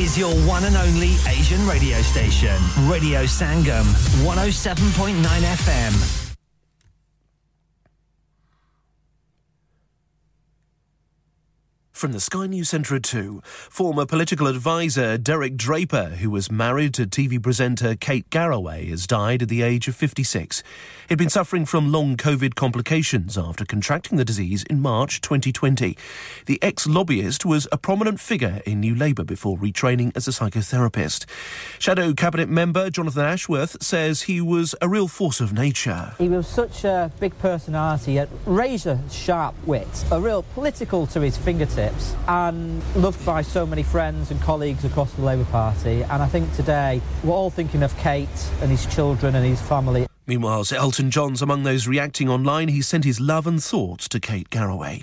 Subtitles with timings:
[0.00, 2.56] is your one and only Asian radio station,
[2.88, 3.84] Radio Sangam,
[4.24, 6.29] 107.9 FM.
[12.00, 16.94] From the Sky News Centre at 2, former political advisor Derek Draper, who was married
[16.94, 20.62] to TV presenter Kate Garraway, has died at the age of 56.
[21.10, 25.94] He'd been suffering from long COVID complications after contracting the disease in March 2020.
[26.46, 31.26] The ex lobbyist was a prominent figure in New Labour before retraining as a psychotherapist.
[31.78, 36.14] Shadow Cabinet member Jonathan Ashworth says he was a real force of nature.
[36.16, 41.36] He was such a big personality, a razor sharp wit, a real political to his
[41.36, 41.89] fingertips
[42.28, 46.02] and loved by so many friends and colleagues across the Labour Party.
[46.02, 48.28] And I think today we're all thinking of Kate
[48.60, 50.06] and his children and his family.
[50.26, 52.68] Meanwhile, Elton John's among those reacting online.
[52.68, 55.02] He sent his love and thoughts to Kate Garraway.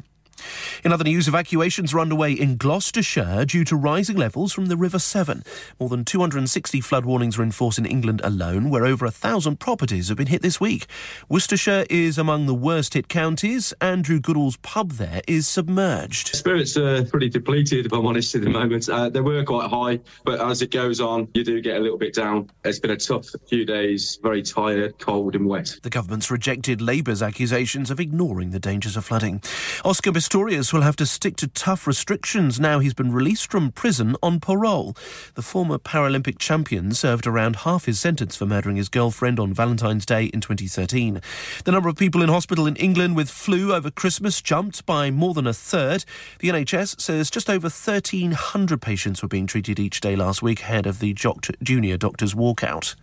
[0.83, 4.99] In other news, evacuations are underway in Gloucestershire due to rising levels from the River
[4.99, 5.43] Severn.
[5.79, 9.59] More than 260 flood warnings are in force in England alone, where over a thousand
[9.59, 10.87] properties have been hit this week.
[11.29, 13.73] Worcestershire is among the worst hit counties.
[13.81, 16.35] Andrew Goodall's pub there is submerged.
[16.35, 18.89] Spirits are pretty depleted, if I'm honest, at the moment.
[18.89, 21.97] Uh, they were quite high, but as it goes on, you do get a little
[21.97, 22.49] bit down.
[22.63, 25.77] It's been a tough few days, very tired, cold, and wet.
[25.83, 29.41] The government's rejected Labour's accusations of ignoring the dangers of flooding.
[29.83, 34.15] Oscar Pistorius will have to stick to tough restrictions now he's been released from prison
[34.21, 34.95] on parole.
[35.33, 40.05] The former Paralympic champion served around half his sentence for murdering his girlfriend on Valentine's
[40.05, 41.21] Day in 2013.
[41.65, 45.33] The number of people in hospital in England with flu over Christmas jumped by more
[45.33, 46.05] than a third.
[46.37, 50.85] The NHS says just over 1,300 patients were being treated each day last week ahead
[50.85, 51.15] of the
[51.63, 52.93] junior doctors' walkout.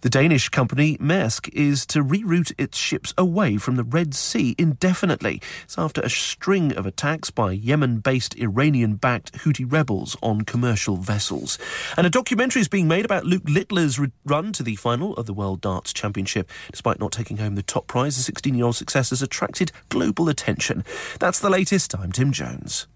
[0.00, 5.40] The Danish company Maersk is to reroute its ships away from the Red Sea indefinitely.
[5.62, 6.08] It's after a
[6.48, 11.58] string of attacks by Yemen based Iranian backed Houthi rebels on commercial vessels.
[11.94, 15.34] And a documentary is being made about Luke Littler's run to the final of the
[15.34, 16.48] World Darts Championship.
[16.70, 20.30] Despite not taking home the top prize, the 16 year old success has attracted global
[20.30, 20.86] attention.
[21.18, 21.94] That's the latest.
[21.94, 22.86] I'm Tim Jones.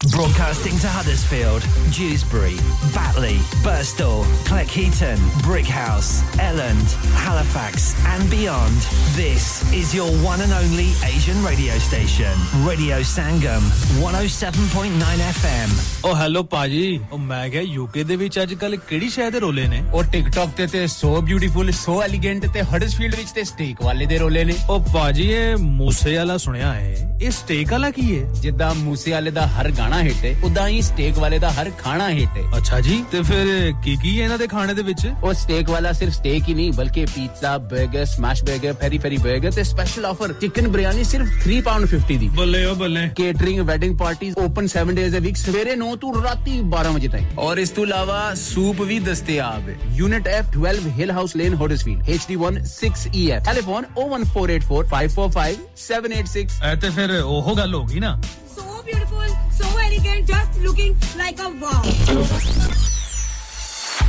[0.00, 2.56] Broadcasting to Huddersfield, Dewsbury,
[2.94, 8.76] Batley, Burstall, Cleckheaton, Brickhouse, Elland, Halifax, and beyond.
[9.16, 12.34] This is your one and only Asian radio station,
[12.66, 13.62] Radio Sangam,
[14.02, 15.70] 107.9 FM.
[16.04, 19.66] O hello ਭਾਜੀ ਉਹ ਮੈਂ ਕਿਹਾ UK ਦੇ ਵਿੱਚ ਅੱਜ ਕੱਲ ਕਿਹੜੀ ਸ਼ਹਿਰ ਦੇ ਰੋਲੇ
[19.68, 24.06] ਨੇ ਉਹ ਟਿਕਟੌਕ ਤੇ ਤੇ ਸੋ ਬਿਊਟੀਫੁਲ ਸੋ ਐਲੀਗੈਂਟ ਤੇ ਹਡਸਫੀਲਡ ਵਿੱਚ ਤੇ ਸਟੇਕ ਵਾਲੇ
[24.06, 28.24] ਦੇ ਰੋਲੇ ਨੇ ਉਹ ਭਾਜੀ ਇਹ ਮੂਸੇ ਵਾਲਾ ਸੁਣਿਆ ਹੈ ਇਹ ਸਟੇਕ ਵਾਲਾ ਕੀ ਹੈ
[28.40, 31.69] ਜਿੱਦਾਂ ਮੂਸੇ ਵਾਲੇ ਦਾ ਹਰ ਗਾਣਾ ਖਾਣਾ ਹਿੱਟ ਹੈ ਉਦਾਂ ਹੀ ਸਟੇਕ ਵਾਲੇ ਦਾ ਹਰ
[31.77, 35.07] ਖਾਣਾ ਹਿੱਟ ਹੈ ਅੱਛਾ ਜੀ ਤੇ ਫਿਰ ਕੀ ਕੀ ਹੈ ਇਹਨਾਂ ਦੇ ਖਾਣੇ ਦੇ ਵਿੱਚ
[35.23, 39.51] ਉਹ ਸਟੇਕ ਵਾਲਾ ਸਿਰਫ ਸਟੇਕ ਹੀ ਨਹੀਂ ਬਲਕਿ ਪੀਜ਼ਾ 버ਗਰ ਸਮੈਸ਼ 버ਗਰ ਫੈਰੀ ਫੈਰੀ 버ਗਰ
[39.51, 43.97] ਤੇ ਸਪੈਸ਼ਲ ਆਫਰ ਚਿਕਨ ਬਿਰਿਆਨੀ ਸਿਰਫ 3 ਪਾਉਂਡ 50 ਦੀ ਬੱਲੇ ਓ ਬੱਲੇ catering wedding
[43.97, 47.71] parties open 7 days a week ਸਵੇਰੇ 9 ਤੋਂ ਰਾਤੀ 12 ਵਜੇ ਤੱਕ ਔਰ ਇਸ
[47.71, 52.35] ਤੋਂ ਇਲਾਵਾ ਸੂਪ ਵੀ ਦਸਤਿਆਬ ਹੈ unit F 12 Hill House Lane Huddersfield H D
[52.43, 58.19] 1 6 E F telephone 01484545786 ਐ ਤੇ ਫਿਰ ਉਹ ਗੱਲ ਹੋ ਗਈ ਨਾ
[58.59, 61.81] so beautiful, so elegant, just looking like a wow.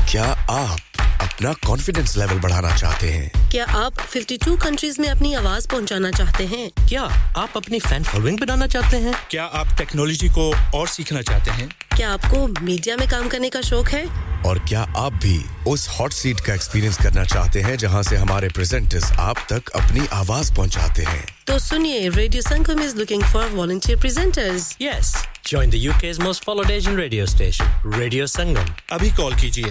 [0.07, 5.69] کیا آپ اپنا کانفیڈینس لیول بڑھانا چاہتے ہیں؟ کیا آپ 52 کنٹریز میں اپنی آواز
[5.69, 10.53] پہنچانا چاہتے ہیں؟ کیا آپ اپنی فین فالوئنگ بنانا چاہتے ہیں؟ کیا آپ ٹیکنالوجی کو
[10.73, 11.67] اور سیکھنا چاہتے ہیں؟
[12.01, 14.05] کیا آپ کو میڈیا میں کام کرنے کا شوق ہے؟
[14.45, 18.49] اور کیا آپ بھی اس ہاٹ سیٹ کا ایکسپیرینس کرنا چاہتے ہیں جہاں سے ہمارے
[18.55, 23.99] پریزنٹرز آپ تک اپنی آواز پہنچاتے ہیں؟ تو سنیے radio Sangam is looking for volunteer
[24.03, 27.53] presenters yes Join the UK's most followed four radio four
[28.01, 28.67] Radio Sangam.
[28.97, 29.71] Abhi call kijiye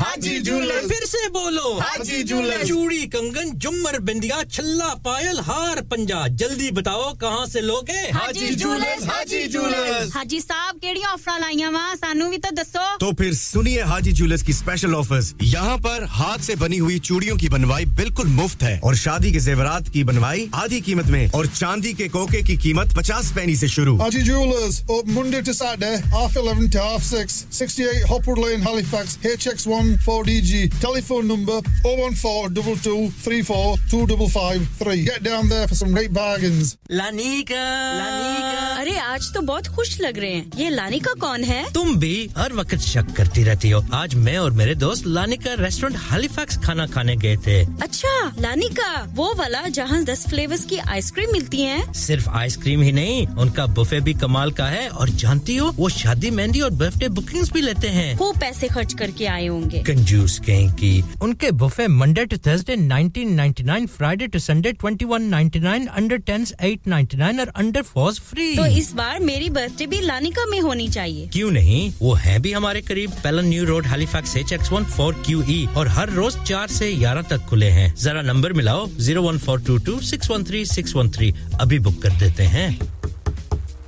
[0.00, 6.26] Haji jeweller پھر سے بولو۔ حاجی جولر چوڑی کنگن جمر بندیا چھلا پائل ہار پنجا۔
[6.26, 11.94] جلدی بتاؤ کہاں سے لوگے؟ حاجی جولر حاجی جولر حاجی صاحب کیڑی آفر لائیاں وا
[12.00, 16.44] سانو بھی تو دسو۔ تو پھر سنیے حاجی جولرز کی اسپیشل آفرز یہاں پر ہاتھ
[16.44, 20.46] سے بنی ہوئی چوڑیوں کی بنوائی بالکل مفت ہے۔ اور شادی کے زیورات کی بنوائی
[20.52, 24.82] آدھی قیمت میں اور چاندی کے کوکے کی قیمت پچاس پینی سے شروع۔ Haji jewellers
[25.06, 27.14] Monday to Saturday half 11 to half
[28.32, 30.80] Rockwood Lane, Halifax, HX1 4DG.
[30.80, 36.76] Telephone number 014 2234 Get down there for some great bargains.
[36.90, 37.54] لانیکا
[37.98, 42.26] لانیکا ارے آج تو بہت خوش لگ رہے ہیں یہ لانیکا کون ہے تم بھی
[42.36, 46.86] ہر وقت شک کرتی رہتی ہو آج میں اور میرے دوست لانیکا ریسٹورینٹ ہالیفیکس کھانا
[46.92, 48.08] کھانے گئے تھے اچھا
[48.38, 52.90] لانیکا وہ والا جہاں دس فلیورز کی آئس کریم ملتی ہیں صرف آئس کریم ہی
[52.92, 56.70] نہیں ان کا بفے بھی کمال کا ہے اور جانتی ہو وہ شادی مہندی اور
[56.78, 59.82] برتھ ڈے بکنگز بھی لیتے ہیں ہیں۔ خوب پیسے خرچ کر کے آئے ہوں گے۔
[59.86, 66.16] کنجوس کہیں کی ان کے buffet Monday to Thursday 1999 Friday to Sunday 21.99 under
[66.30, 70.60] 10s 8.99 اور انڈر 4s فری۔ تو اس بار میری برتھ ڈے بھی لانیکا میں
[70.60, 74.72] ہونی چاہیے۔ کیوں نہیں؟ وہ ہے بھی ہمارے قریب۔ Pellon New Road Halifax H X
[74.72, 81.78] 14QE اور ہر روز چار سے 11 تک کھلے ہیں۔ ذرا نمبر ملاؤ 01422613613 ابھی
[81.78, 82.76] بک کر دیتے ہیں۔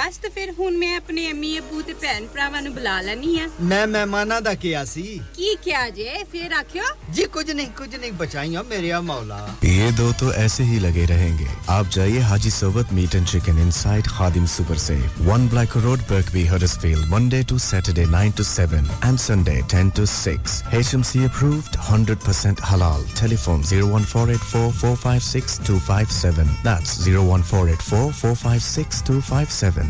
[0.00, 3.48] ਬਸ ਤੇ ਫਿਰ ਹੁਣ ਮੈਂ ਆਪਣੇ ਅੰਮੀ ਅਪੂ ਤੇ ਭੈਣ ਭਰਾਵਾਂ ਨੂੰ ਬੁਲਾ ਲੈਣੀ ਆ
[3.62, 6.82] ਮੈਂ ਮਹਿਮਾਨਾਂ ਦਾ ਕਿਹਾ ਸੀ ਕੀ ਕਿਹਾ ਜੇ ਫਿਰ ਆਖਿਓ
[7.14, 11.46] ਜੀ ਕੁਝ ਨਹੀਂ ਕੁਝ ਨਹੀਂ ਬਚਾਈਆਂ ਮੇਰੇਆ ਮੌਲਾ ਇਹ ਦੋ ਤੋਂ ਐਸੇ ਹੀ ਲਗੇ ਰਹਿਣਗੇ
[11.68, 14.98] ਆਪ ਜਾਈਏ Haji Sarwat meat and chicken inside Khadim super say
[15.28, 20.04] 1 Black Road Birkby Huddersfield Monday to Saturday 9 to 7 and Sunday 10 to
[20.14, 20.34] 6
[20.80, 29.89] HMC approved 100% ਹਲਾਲ telephone 01484456257 that's 01484456257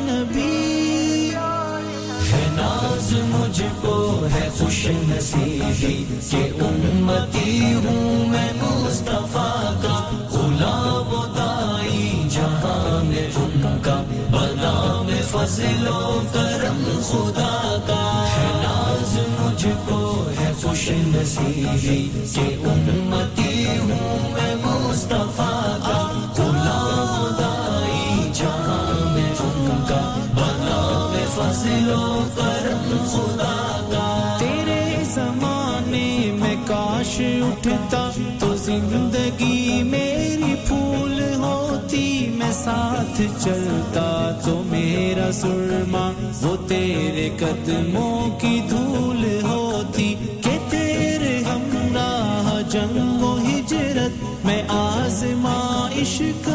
[0.00, 1.30] نبی
[2.56, 8.07] ناز مجھ کو ہے خوش نصیبی کہ امتی ہوں
[15.48, 24.32] فضل و کرم خدا کا۔ ہے ناز مجھ کو ہے خوش نصیبی کہ امتی ہوں
[24.32, 33.80] میں مصطفیٰ کا۔ غلام دائی جہاں میں ان کا۔ بنا میں فضل و کرم خدا
[33.92, 44.07] کا۔ تیرے زمانے میں کاش اٹھتا تو زندگی میری پھول ہوتی، میں ساتھ چلتا
[44.48, 46.12] تو میرا سرما
[46.42, 50.14] وہ تیرے قدموں کی دھول ہوتی۔
[50.44, 56.48] کہ تیرے ہمراہ جنگ و ہجرت، میں آزمائش عشق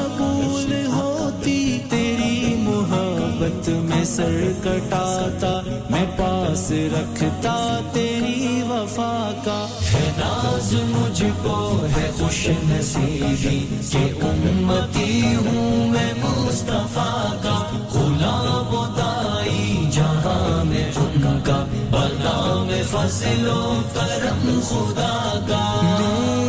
[4.03, 12.49] میں سر کٹاتا، میں پاس رکھتا تیری وفا کا۔ ہے ناز مجھ کو، ہے خوش
[12.49, 22.63] نصیبی کہ امتی ہوں میں مصطفیٰ کا۔ غلام و دائی جہاں میں ان کا، بلا
[22.67, 26.42] میں فضل و کرم خدا کا۔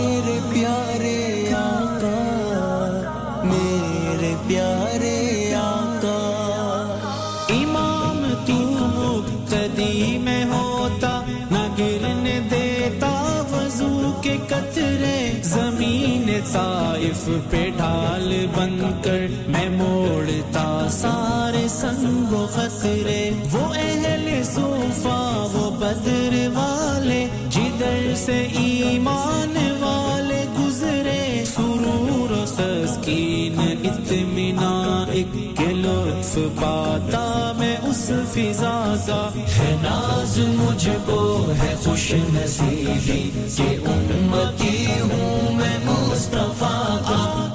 [18.57, 28.15] بن کر میں موڑتا، سارے سنگ و خطرے، وہ اہل صوفا وہ بدر والے، جدر
[28.17, 38.95] سے ایمان والے گزرے، سرور و سسکین اتمنا ایک کے لطف پاتا میں اس فضا
[39.07, 47.54] کا۔ ہے ناز مجھ کو، ہے خوش نصیبی، کہ امتی ہوں میں مصطفیٰ کا۔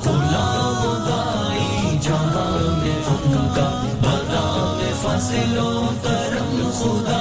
[5.19, 7.18] Si lo firmo,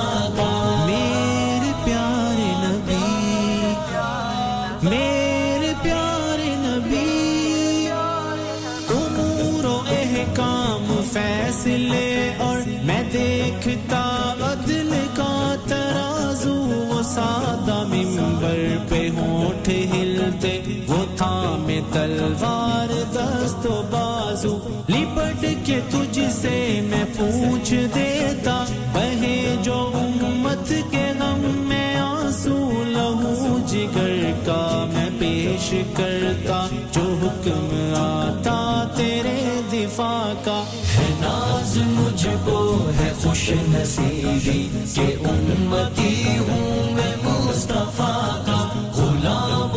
[25.90, 34.84] تجھ سے میں پوچھ دیتا کہے جو امت کے غم میں آنسو لہو، جگر کا
[34.92, 40.62] میں پیش کرتا، جو حکم آتا تیرے دفاع کا۔
[40.96, 49.67] ہے ناز مجھ کو، ہے خوش نصیبی کہ امتی ہوں میں مصطفیٰ کا۔ غلام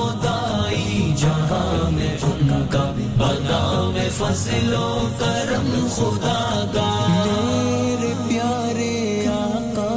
[4.21, 6.89] فضل و کرم خدا کا۔
[7.25, 9.93] میرے پیارے آقا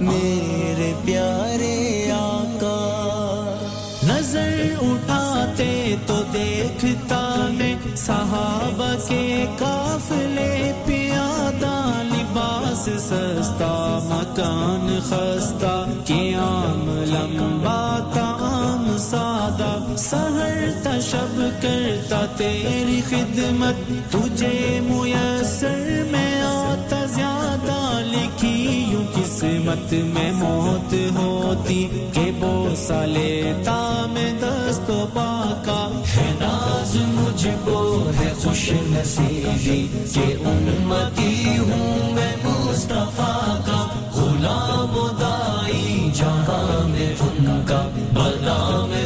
[0.00, 2.80] میرے پیارے آقا۔
[4.02, 18.00] نظر اٹھاتے تو دیکھتا میں صحابہ کے قافلے پیادہ لباس سستا مکان خستہ قیام لمبا
[20.14, 30.94] سہر تشب کرتا تیری خدمت تجھے میسر میں آتا، زیادہ لکھی یوں قسمت میں موت
[31.16, 33.76] ہوتی، کہ بوسا لیتا
[34.12, 35.80] میں دست و پاکا
[36.16, 43.33] ہے، ناز مجھ کو ہے خوش نصیبی، کہ امتی ہوں میں مصطفیٰ۔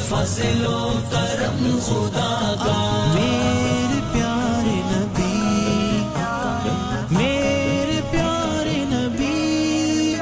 [0.09, 2.77] فضل و کرم خدا کا۔
[3.15, 5.37] میرے پیارے نبی
[7.11, 10.17] میرے پیارے نبی۔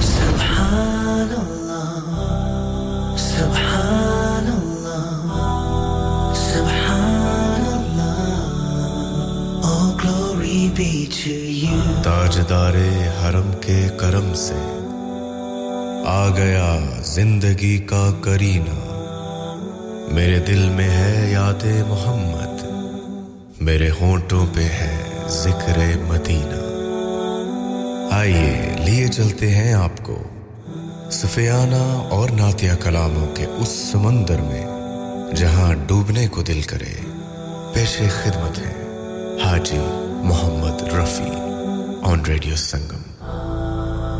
[0.00, 5.32] سبحان اللہ سبحان اللہ
[6.34, 12.74] سبحان اللہ۔ Oh glory be to you تاجدار
[13.22, 14.73] حرم کے کرم سے۔
[16.06, 18.90] آ گیا زندگی کا کرینہ۔
[20.12, 22.64] میرے دل میں ہے یاد محمد،
[23.62, 26.60] میرے ہونٹوں پہ ہے ذکر مدینہ۔
[28.14, 30.22] آئیے، لیے چلتے ہیں آپ کو
[31.10, 34.66] سفیانہ اور ناتیہ کلاموں کے اس سمندر میں،
[35.36, 36.94] جہاں ڈوبنے کو دل کرے
[37.74, 38.82] پیش خدمت ہے
[39.44, 39.78] حاجی
[40.22, 41.38] محمد رفیع
[42.02, 43.02] آن ریڈیو سنگم۔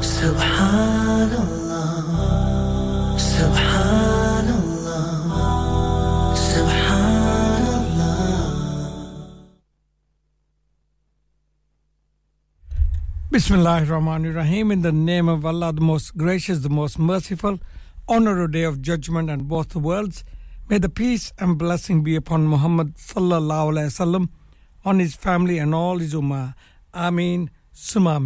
[0.03, 1.64] سبحان اللہ۔
[3.45, 5.05] Subhanallah,
[6.33, 7.35] Subhanallah.
[13.31, 14.71] Bismillahir Rahmanir Rahim.
[14.71, 17.59] In the name of Allah, the most gracious, the most merciful,
[18.09, 20.25] honor a day of judgment and both the worlds.
[20.71, 24.31] May the peace and blessing be upon Muhammad sallallahu alaihi wasallam,
[24.87, 26.55] on his family and all his ummah.
[26.95, 28.19] Ameen, summa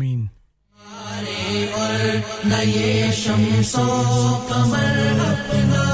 [2.45, 3.11] نئے
[4.49, 5.85] کمر اپنا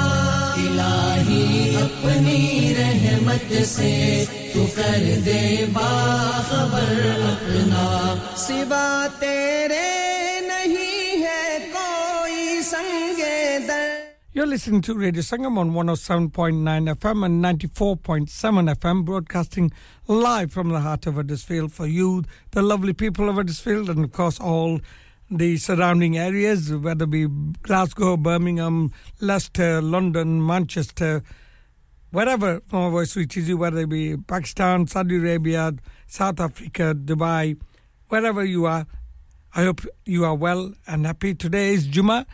[1.82, 4.24] اپنی رحمت سے
[4.54, 9.93] تو کر دے باخبر اپنا سوا تیرے
[14.36, 18.26] You're listening to Radio Sangam on 107.9 FM and 94.7
[18.74, 19.70] FM, broadcasting
[20.08, 24.10] live from the heart of Huddersfield for you, the lovely people of Huddersfield, and of
[24.10, 24.80] course all
[25.30, 27.28] the surrounding areas, whether it be
[27.62, 31.22] Glasgow, Birmingham, Leicester, London, Manchester,
[32.10, 35.74] wherever my voice reaches you, whether it be Pakistan, Saudi Arabia,
[36.08, 37.56] South Africa, Dubai,
[38.08, 38.84] wherever you are.
[39.54, 41.36] I hope you are well and happy.
[41.36, 42.26] Today is Juma.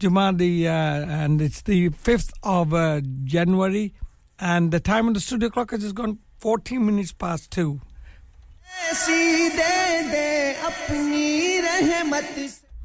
[0.00, 3.92] Juma the uh, and it's the fifth of uh, January,
[4.38, 7.80] and the time on the studio clock has just gone fourteen minutes past two.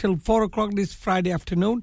[0.00, 1.82] till four o'clock this Friday afternoon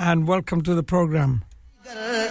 [0.00, 1.40] and welcome to the programme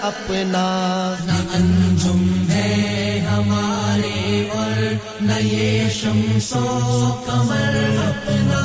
[0.02, 1.16] اپنا۔
[1.56, 4.82] انجم ہے ہمارے اور
[5.22, 5.90] نئے یہ
[7.26, 8.62] کمر اپنا۔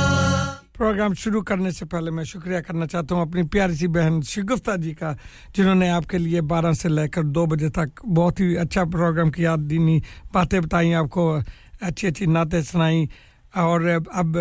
[0.78, 4.70] Programme شروع کرنے سے پہلے میں شکریہ کرنا چاہتا ہوں اپنی پیاری سی بہن شگفتہ
[4.76, 5.12] جی کا
[5.56, 8.85] جنہوں نے آپ کے لیے بارہ سے لے کر دو بجے تک بہت ہی اچھا
[8.85, 10.00] پروگرام کی یاد دینی
[10.32, 11.38] باتیں بتائیں آپ کو
[11.80, 13.06] اچھی اچھی نعتیں سنائیں۔
[13.54, 13.80] اور
[14.14, 14.38] اب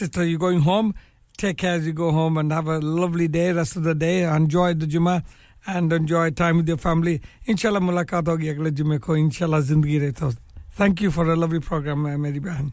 [0.00, 0.90] sister you going home
[1.38, 4.74] take care you go home and have a lovely day rest of the day enjoy
[4.74, 5.18] the جمعہ
[5.66, 7.20] and enjoy time with your family.
[7.46, 9.14] Inshallah, mulaqat hogi agle jumme ko.
[9.14, 10.36] Inshallah, zindagi rehta
[10.72, 12.72] Thank you for a lovely program, eh, Mary Behan.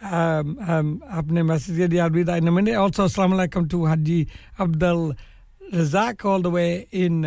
[0.00, 2.36] um, um, اپنے message کے لیے الوداع.
[2.36, 4.24] ان also السلام علیکم to Haji
[4.58, 7.22] Abdul Razzaq all the way in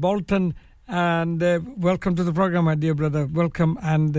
[0.00, 0.48] Bolton
[0.88, 1.42] and
[1.76, 4.18] welcome to the programme ہے brother welcome and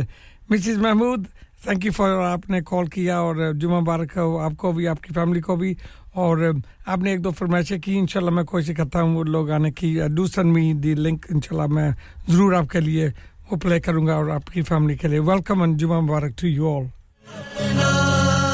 [0.49, 1.27] Mrs Mahmood
[1.63, 5.01] thank you for آپ نے کال کیا اور جمعہ مبارک ہو آپ کو بھی آپ
[5.01, 5.73] کی فیملی کو بھی
[6.13, 6.43] اور
[6.85, 9.97] آپ نے ایک دو فرمائشیں کی انشاءاللہ میں کوشش کرتا ہوں وہ لوگ آنے کی
[10.15, 11.89] do sun me the link انشاءاللہ میں
[12.27, 13.09] ضرور آپ کے لیے
[13.51, 16.47] وہ پلے کروں گا اور آپ کی فیملی کے لیے ویلکم اینڈ جمعہ مبارک to
[16.47, 16.83] you all
[17.27, 18.45] Uh,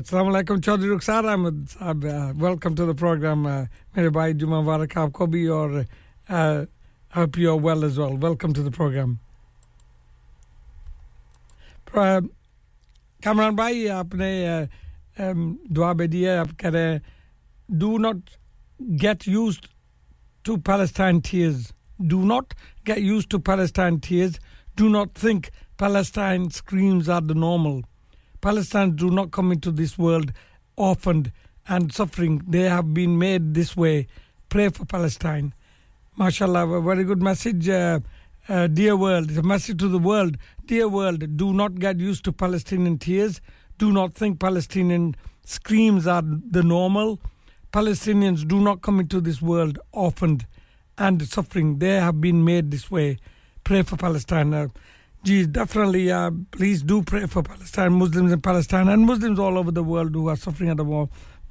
[0.00, 1.68] Assalamualaikum, Chaudhry Rukhsar Ahmed.
[1.78, 3.44] Uh, welcome to the program.
[3.46, 5.84] Uh, mere bhai, Juma Varakab, Kobi, or
[6.28, 6.64] uh,
[7.10, 8.16] hope you're well as well.
[8.16, 9.18] Welcome to the program.
[11.92, 14.68] Kamran bhai, aapne
[15.18, 17.02] um, dua bediye, aap kare,
[17.76, 18.16] do not
[18.96, 19.68] get used
[20.44, 21.72] to Palestine tears.
[22.00, 24.40] Do not get used to Palestine tears.
[24.76, 27.82] Do not think Palestine screams are the normal.
[28.42, 30.30] Palestinians do not come into this world
[30.76, 31.32] orphaned
[31.68, 32.42] and suffering.
[32.46, 34.06] They have been made this way.
[34.50, 35.54] Pray for Palestine.
[36.18, 37.66] MashaAllah, a very good message.
[37.66, 38.00] Uh,
[38.46, 40.36] uh, dear world, it's a message to the world.
[40.66, 43.40] Dear world, do not get used to Palestinian tears.
[43.78, 47.20] Do not think Palestinian screams are the normal.
[47.72, 50.46] Palestinians do not come into this world orphaned
[50.98, 51.78] and suffering.
[51.78, 53.16] They have been made this way.
[53.64, 54.52] Pray for Palestine.
[54.52, 54.68] Uh,
[55.22, 56.10] Geez, definitely.
[56.10, 60.14] Uh, please do pray for Palestine, Muslims in Palestine, and Muslims all over the world
[60.14, 61.08] who are suffering at the war.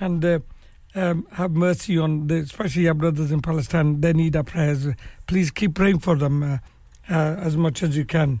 [0.00, 0.38] and uh,
[0.96, 4.00] um, have mercy on the, especially our brothers in Palestine.
[4.00, 4.88] They need our prayers.
[5.28, 6.58] Please keep praying for them uh,
[7.08, 8.40] uh, as much as you can.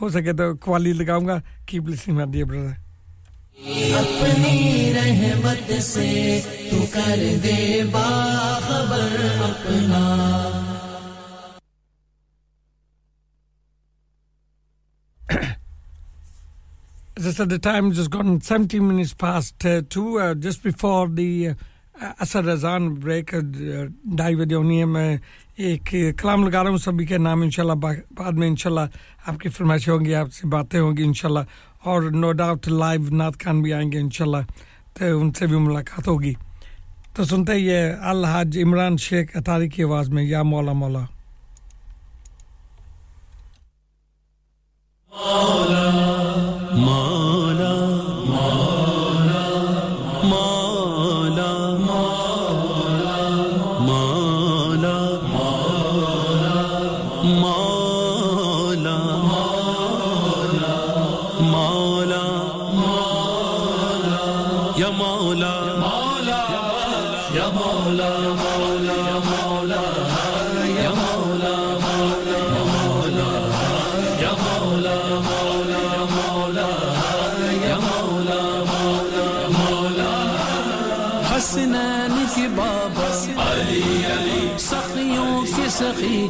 [0.00, 2.82] ہو سکے تو قوالی لگاؤں گا cap listening میں دیئے برادر
[3.98, 9.16] اپنی رحمت سے تو کر دے باخبر
[9.48, 10.02] اپنا
[17.16, 20.64] As I said, the time has just gone 17 minutes past uh, two, uh, just
[20.64, 21.54] before the uh,
[22.20, 23.32] Asad Azan break.
[23.32, 25.18] Uh, David Yoniam, uh,
[25.56, 27.72] ایک کلام لگا رہا ہوں سبھی کے نام، انشاءاللہ
[28.16, 28.86] بعد میں انشاءاللہ
[29.26, 31.40] آپ کی فرمائشیں ہوں گی، آپ سے باتیں ہوں گی انشاءاللہ،
[31.84, 34.42] اور نو ڈاؤٹ لائیو نعت خان بھی آئیں گے انشاءاللہ،
[34.94, 36.34] تو ان سے بھی ملاقات ہوگی۔
[37.14, 41.04] تو سنتے ہی الحاج عمران شیخ اطاری کی آواز میں، یا مولا مولا۔
[45.12, 45.90] مولا
[46.72, 47.83] مولا۔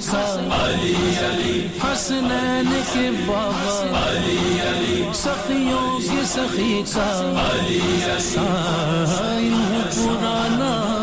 [0.00, 0.24] تھا
[0.56, 7.08] علی حسنین کے بابا علی سخیوں کی سخی تھا
[7.44, 7.80] علی
[8.20, 9.54] سائن
[9.94, 10.93] پرانا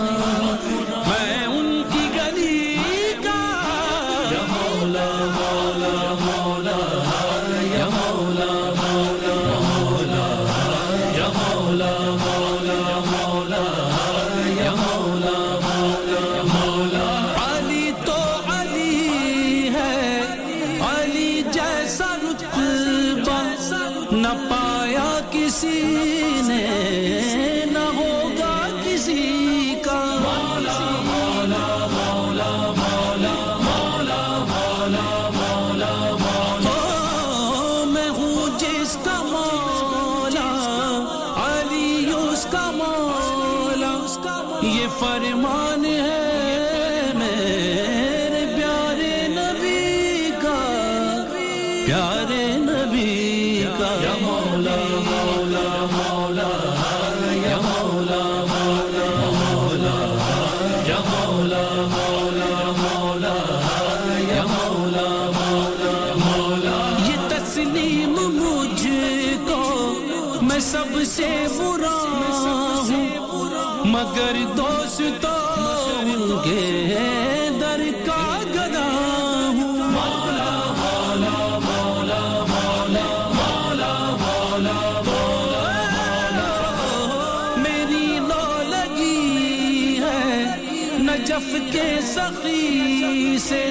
[92.06, 93.64] سخی سے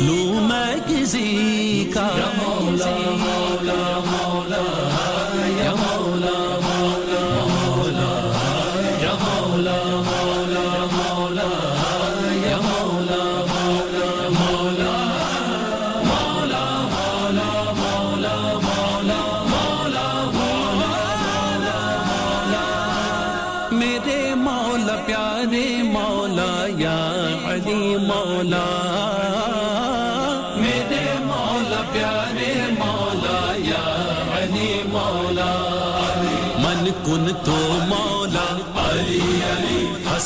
[0.00, 2.08] لوں میں کسی کا۔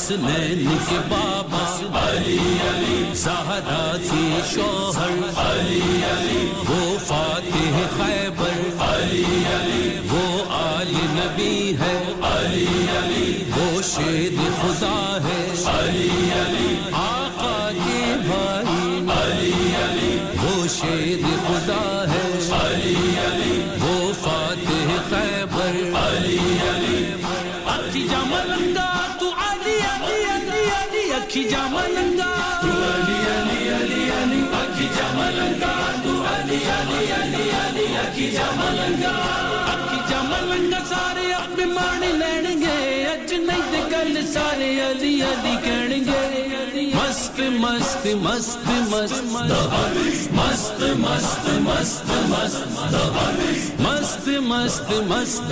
[0.09, 1.65] حسنین کے بابا
[1.99, 2.37] علی
[2.69, 11.93] علی، زہرا کے شوہر علی علی وہ فاتح خیبر علی علی وہ آل نبی ہے
[12.31, 12.65] علی
[12.97, 14.98] علی وہ شیر خدا
[38.21, 39.11] ملنگا
[40.85, 46.48] سارے اپنے مان لین گے اج نہیں کل سارے علی علی کہن گے
[47.19, 48.57] مست مست مست
[48.91, 49.63] مست مست
[50.33, 52.05] مست مست مست
[53.79, 55.51] مست مست مست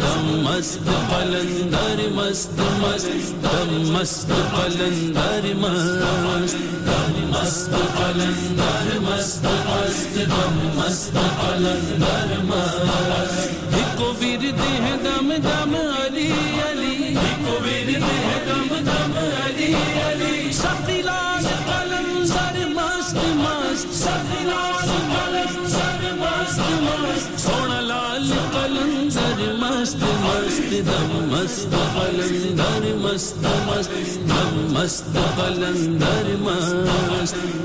[0.00, 3.08] دم مست قلندر مست مست
[3.42, 6.54] دم مست پلندر مست
[6.86, 13.04] دم مست قلندر مست مست دم مست قلندر مست
[13.98, 16.32] کو ورد ہے دم دم علی
[26.86, 33.36] مست سونا لال قلندر مست مست، دم مست، قلندر مست
[33.68, 33.90] مست،
[34.28, 35.04] دم مست،
[35.38, 36.74] قلندر مست،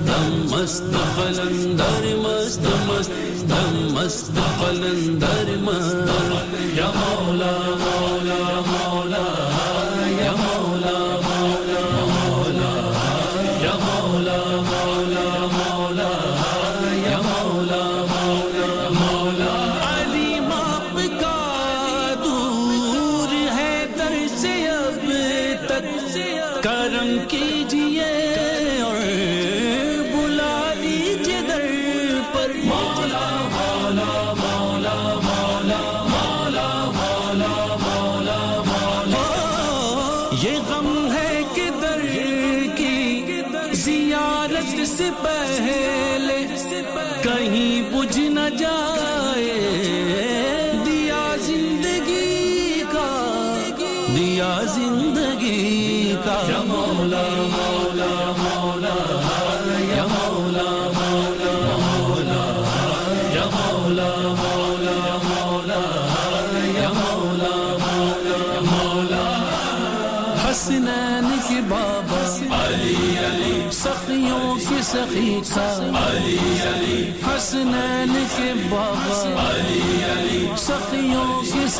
[0.08, 0.84] دم مست،
[1.18, 3.12] قلندر مست مست،
[3.50, 5.96] دم مست، قلندر مست،
[6.78, 8.79] یا مولا مولا مولا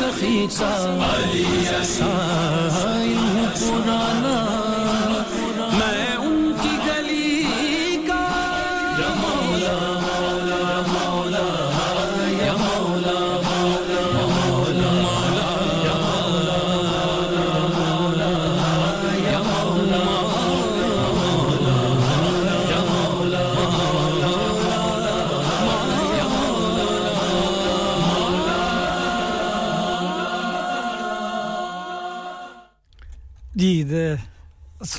[0.00, 0.70] سخی کا
[3.60, 4.49] پرانا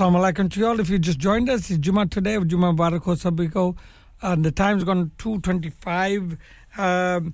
[0.01, 0.79] Assalamu alaikum to you all.
[0.79, 3.77] If you just joined us, it's Juma today, Juma Barak ho sabiko.
[4.23, 6.37] And the time's gone 2.25.
[6.79, 7.33] Um,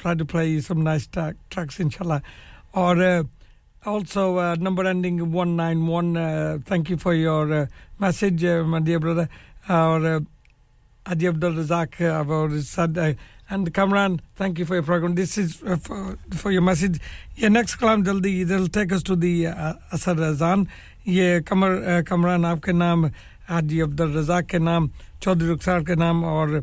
[0.00, 0.44] try to play
[2.76, 3.24] uh,
[3.86, 7.66] also uh, number ending 191 uh, thank you for your uh,
[7.98, 9.28] message uh, my dear brother.
[9.68, 10.20] Our uh,
[11.06, 13.16] Adi Abdul Razak uh, I've already said
[13.48, 15.14] and Kamran thank you for your program.
[15.14, 17.00] This is for, for, your message.
[17.36, 20.68] Your next kalam jaldi they'll take us to the uh, Asar Azan
[21.04, 23.12] yeah Kamar, Kamran aapke naam
[23.48, 26.62] Adi Abdul Razak ke naam Chaudhry Rukhsar ke naam aur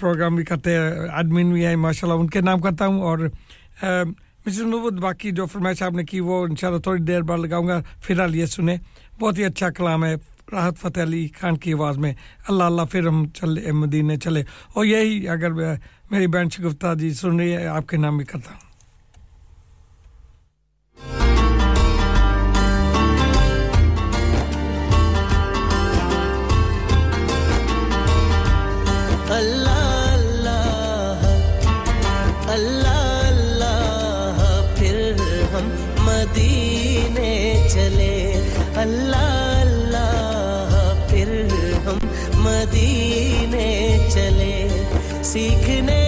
[0.00, 3.18] programme بھی کرتے ہیں admin بھی ہیں، ماشاءاللہ ان کے نام کرتا ہوں اور
[4.46, 7.38] مسز نوبود باقی جو فرمائش آپ نے کی وہ ان شاء اللہ تھوڑی دیر بعد
[7.38, 8.76] لگاؤں گا فی الحال یہ سنیں۔
[9.20, 10.14] بہت ہی اچھا کلام ہے،
[10.52, 12.12] راحت فتح علی خان کی آواز میں۔
[12.48, 14.42] اللہ اللہ، پھر ہم چلے مدینے چلے۔
[14.74, 15.52] اور یہی اگر
[16.10, 18.63] میری بہن شگفتہ جی سن رہی ہے، آپ کے نام بھی کرتا ہوں۔
[42.64, 44.68] مدینے چلے
[45.22, 46.03] سیکھنے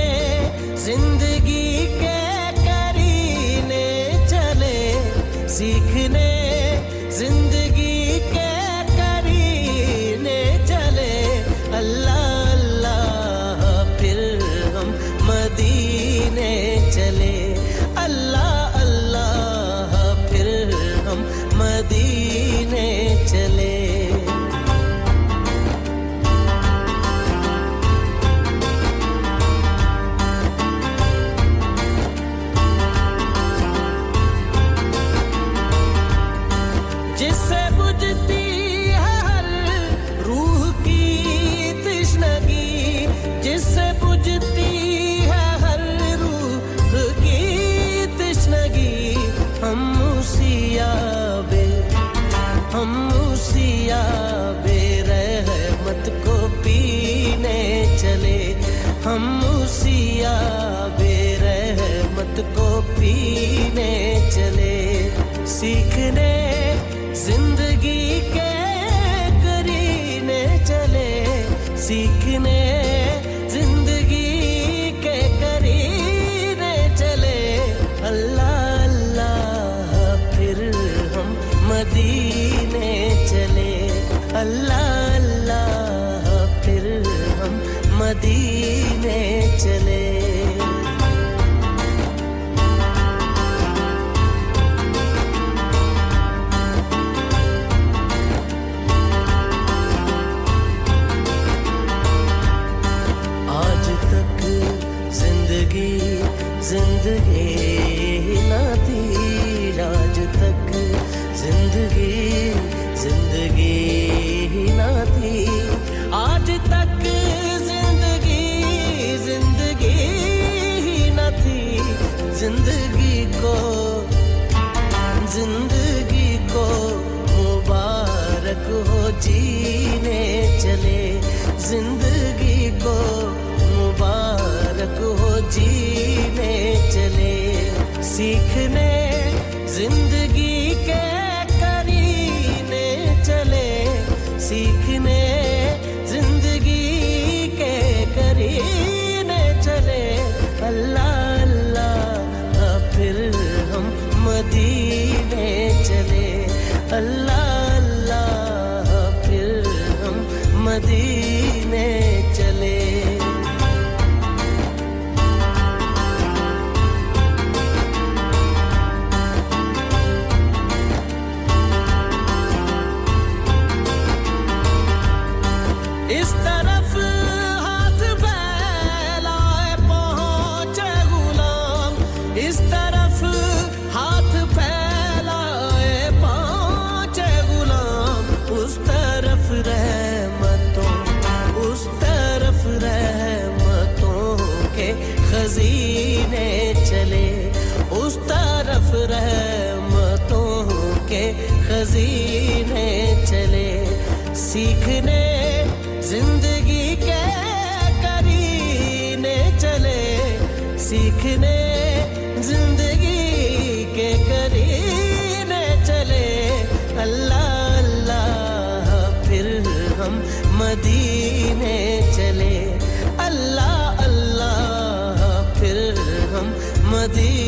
[221.57, 222.79] ملنے چلے۔
[223.19, 225.93] اللہ اللہ پھر
[226.33, 226.53] ہم
[226.91, 227.46] مدینہ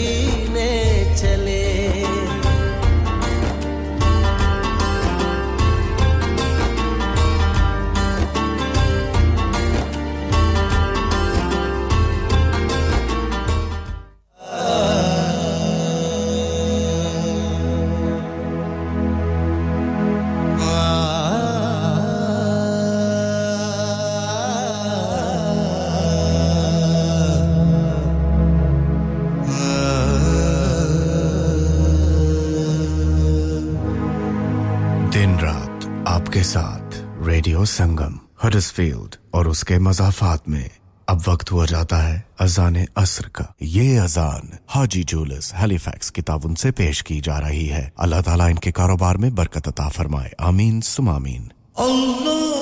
[37.59, 40.69] ریڈیو سنگم ہرس فیلڈ اور اس کے مضافات میں
[41.07, 44.41] اب وقت ہوا جاتا ہے اذان اثر کا۔ یہ اذان
[44.75, 48.55] حاجی جولس ہیلی فیکس کی تعاون سے پیش کی جا رہی ہے۔ اللہ تعالیٰ ان
[48.55, 52.58] کے کاروبار میں برکت عطا فرمائے۔ آمین سم آمین۔ اللہ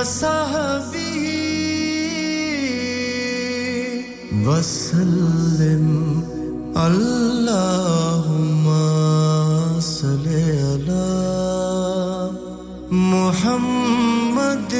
[0.00, 1.24] وصحبه.
[4.46, 5.86] وسلم
[6.76, 8.64] اللهم
[9.80, 10.26] صل
[10.64, 11.10] على
[12.90, 14.74] محمد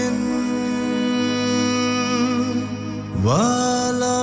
[3.24, 4.22] وعلى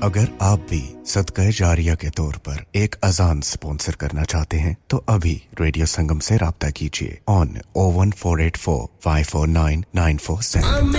[0.00, 5.00] اگر آپ بھی صدقہ جاریہ کے طور پر ایک اذان سپونسر کرنا چاہتے ہیں تو
[5.06, 9.82] ابھی ریڈیو سنگم سے رابطہ کیجیے on O one four eight four five four nine
[9.94, 10.92] nine four seven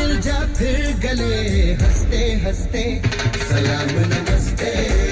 [1.03, 3.01] گلے ہنستے ہنستے
[3.49, 5.08] سلام نمستے۔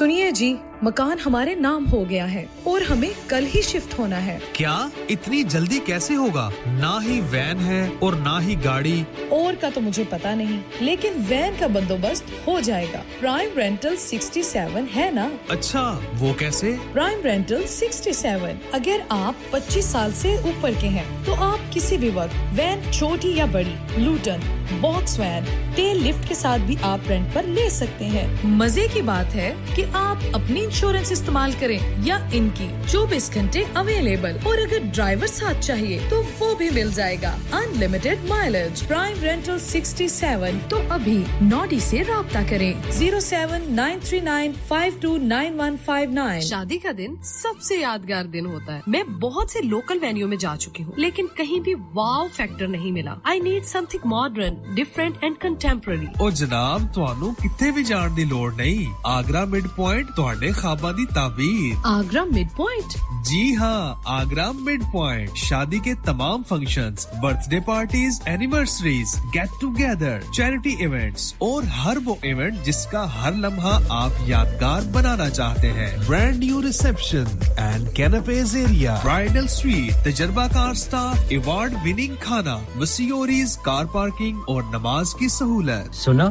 [0.00, 0.50] سنیے جی۔
[0.82, 5.42] مکان ہمارے نام ہو گیا ہے اور ہمیں کل ہی شفٹ ہونا ہے۔ کیا اتنی
[5.42, 10.04] جلدی کیسے ہوگا؟ نہ ہی وین ہے اور نہ ہی گاڑی۔ اور کا تو مجھے
[10.10, 15.28] پتا نہیں لیکن وین کا بندوبست ہو جائے گا۔ پرائم رینٹل سکسٹی سیون ہے نا؟
[15.48, 21.04] اچھا وہ کیسے؟ پرائم رینٹل سکسٹی سیون اگر آپ پچیس سال سے اوپر کے ہیں
[21.24, 24.38] تو آپ کسی بھی وقت وین چھوٹی یا بڑی Luton
[24.80, 29.02] box van tail lift کے ساتھ بھی آپ رینٹ پر لے سکتے ہیں۔ مزے کی
[29.02, 34.58] بات ہے کہ آپ اپنی انشورنس استعمال کریں یا ان کی چوبیس گھنٹے اویلیبل اور
[34.58, 40.06] اگر ڈرائیور ساتھ چاہیے تو وہ بھی مل جائے گا unlimited mileage prime rental sixty
[40.08, 45.58] seven تو ابھی نوڈی سے رابطہ کریں zero seven nine three nine five two nine
[45.60, 49.62] one five nine شادی کا دن سب سے یادگار دن ہوتا ہے میں بہت سے
[49.64, 53.66] لوکل وینیو میں جا چکی ہوں لیکن کہیں بھی واو فیکٹر نہیں ملا I need
[53.90, 59.44] something modern different and contemporary اور جناب تہن کتنے بھی جان کی لوڈ نہیں آگرہ
[59.46, 62.96] مڈ پوائنٹ تے خوابادی تعبیر۔ Agra mid point.
[63.26, 66.94] جی ہاں آگرہ مڈ پوائنٹ۔ شادی کے تمام function
[67.50, 73.80] birthday parties anniversaries get together charity events اور ہر وہ ایونٹ جس کا ہر لمحہ
[73.88, 77.24] آپ یادگار بنانا چاہتے ہیں۔ Brand new reception
[77.56, 84.62] and canapes area bridal suite تجربہ کار سٹاف ایوارڈ وننگ کھانا وسیوریز کار پارکنگ اور
[84.62, 86.30] نماز کی سہولت۔ سنا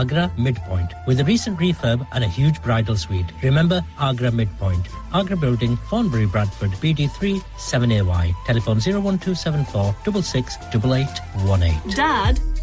[0.00, 0.28] Agra
[0.68, 3.32] midpoint with recent refurb and a huge bridal suite.
[3.42, 4.88] Remember Agra Midpoint,
[5.20, 7.32] Agra Building, Thornbury, Bradford, BD3
[7.70, 8.24] 7AY.
[8.46, 11.96] Telephone 01274 668818.
[12.00, 12.40] Dad.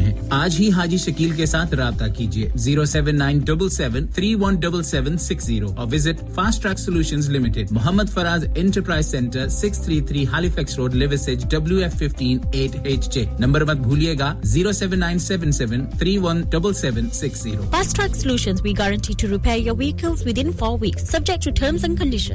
[0.00, 4.34] ہیں۔ آج ہی حاجی شکیل کے ساتھ رابطہ کیجیے۔ Zero seven nine double seven three
[4.34, 7.66] one double seven six zero اور visit Fast Track Solution Limited.
[7.70, 10.94] Muhammad Faraz Enterprise Centre six three three ہالی Halifax Road
[11.50, 13.24] W F fifteen eight H J.
[13.38, 17.62] Number مت بھولے گا۔ Zero seven nine seven seven three one double seven six zero.
[17.70, 21.84] Fast Track Solution we guarantee to repair your vehicles within four weeks subject to terms
[21.84, 22.34] and condition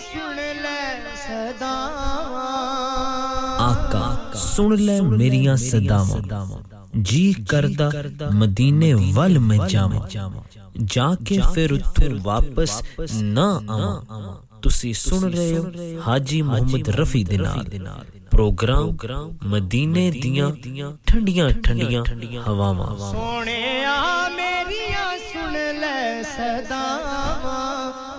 [0.00, 0.80] سن لے
[1.24, 1.72] صدا
[3.60, 4.04] آقا
[4.38, 6.60] سن لے میریاں صداواں
[7.08, 7.88] جی کردہ
[8.32, 10.06] مدینے ول میں جاواں
[10.94, 12.82] جا کے پھر اتھوں واپس
[13.12, 17.66] نہ آواں تسی سن رہے ہو حاجی محمد رفی دے نال
[18.30, 18.90] پروگرام
[19.52, 20.50] مدینے دیاں
[21.06, 22.02] ٹھنڈیاں ٹھنڈیاں
[22.46, 22.90] ہواواں
[23.88, 27.71] آ میریاں سن لے صداواں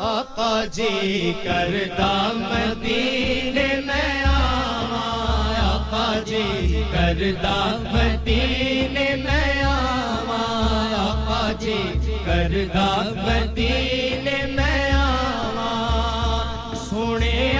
[0.03, 11.77] آقا جی کرتا مدینے میں آواں آقا جی کرتا مدینے میں آواں آقا جی
[12.25, 12.87] کرتا
[13.17, 17.53] مدینے میں آواں سونے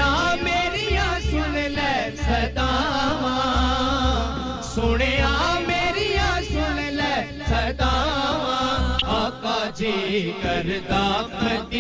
[0.44, 0.98] میری
[1.30, 3.42] سن لے سداواں
[4.74, 5.16] سونے
[5.68, 6.12] میری
[6.50, 7.16] سن لے
[7.48, 11.73] سداواں آقا جی کرتا مدینے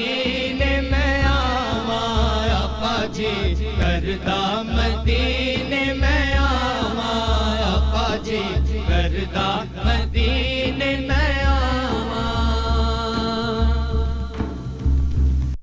[5.04, 7.14] مدینے میں آوا
[7.64, 8.42] آقا جی
[8.88, 12.22] کردا مدینے میں آوا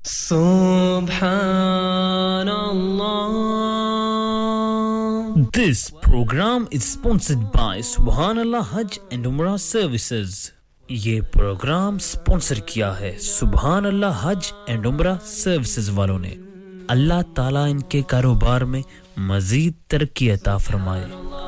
[0.03, 3.31] سبحان Allah
[5.57, 10.51] This program is sponsored by Subhanallah Hajj and Umrah Services.
[10.89, 16.35] یہ پروگرام سپانسر کیا ہے سبحان اللہ حج اینڈ عمرہ سروسز والوں نے۔
[16.87, 18.81] اللہ تعالیٰ ان کے کاروبار میں
[19.17, 21.05] مزید ترقی عطا فرمائے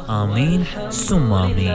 [0.08, 0.64] آمین.
[0.92, 1.72] سم آمین.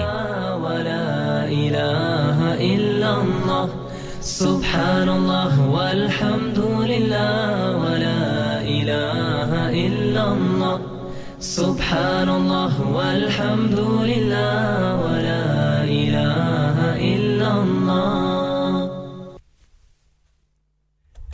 [0.63, 3.77] ولا الہ إلا اللہ
[4.23, 6.59] سبحان اللہ والحمد
[6.89, 15.41] للہ ولا الہ إلا اللہ سبحان اللہ والحمد للہ ولا
[15.83, 18.87] الہ إلا اللہ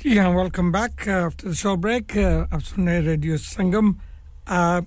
[0.07, 2.15] Yeah, welcome back uh, after the short break.
[2.15, 3.95] Uh, Absunay Radio Sangam.
[4.47, 4.83] Uh,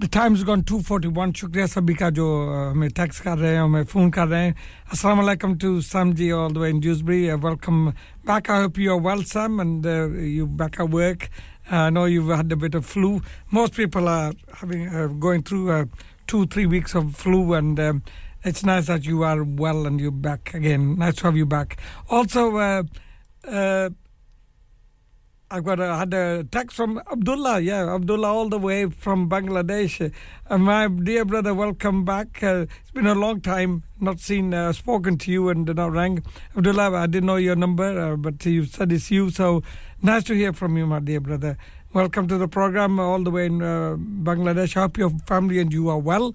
[0.00, 1.32] the time is gone 241.
[1.32, 4.54] Shukriya Sabika jo uh, hume text kar rahe hain, hume phone kar rahe hain.
[4.90, 7.30] Assalamu alaikum to Samji all the way in Dewsbury.
[7.30, 8.50] Uh, welcome back.
[8.50, 11.30] I hope you are well, Sam, and you're back at work.
[11.70, 13.22] I know you've had a bit of flu.
[13.52, 15.88] Most people are having going through
[16.26, 18.02] two, three weeks of flu, and um,
[18.42, 20.98] it's nice that you are well and you're back again.
[20.98, 21.78] Nice to have you back.
[22.10, 22.84] Also,
[25.50, 27.60] I've got a, had a text from Abdullah.
[27.60, 30.12] Yeah, Abdullah, all the way from Bangladesh.
[30.48, 32.42] Uh, my dear brother, welcome back.
[32.42, 36.22] Uh, it's been a long time not seen, uh, spoken to you, and not rang.
[36.56, 39.30] Abdullah, I didn't know your number, uh, but you said it's you.
[39.30, 39.62] So
[40.02, 41.58] nice to hear from you, my dear brother.
[41.92, 44.76] Welcome to the program, all the way in uh, Bangladesh.
[44.76, 46.34] I hope your family and you are well.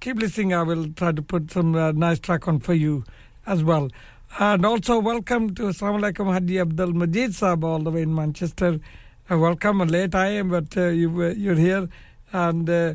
[0.00, 0.54] keep listening.
[0.54, 3.04] I will try to put some uh, nice track on for you
[3.46, 3.90] as well.
[4.38, 8.78] And also, welcome to Assalamualaikum, Hadi Abdul Majid Sab, all the way in Manchester.
[9.30, 11.88] Uh, welcome, late I am, but uh, you, uh, you're here.
[12.32, 12.94] And uh,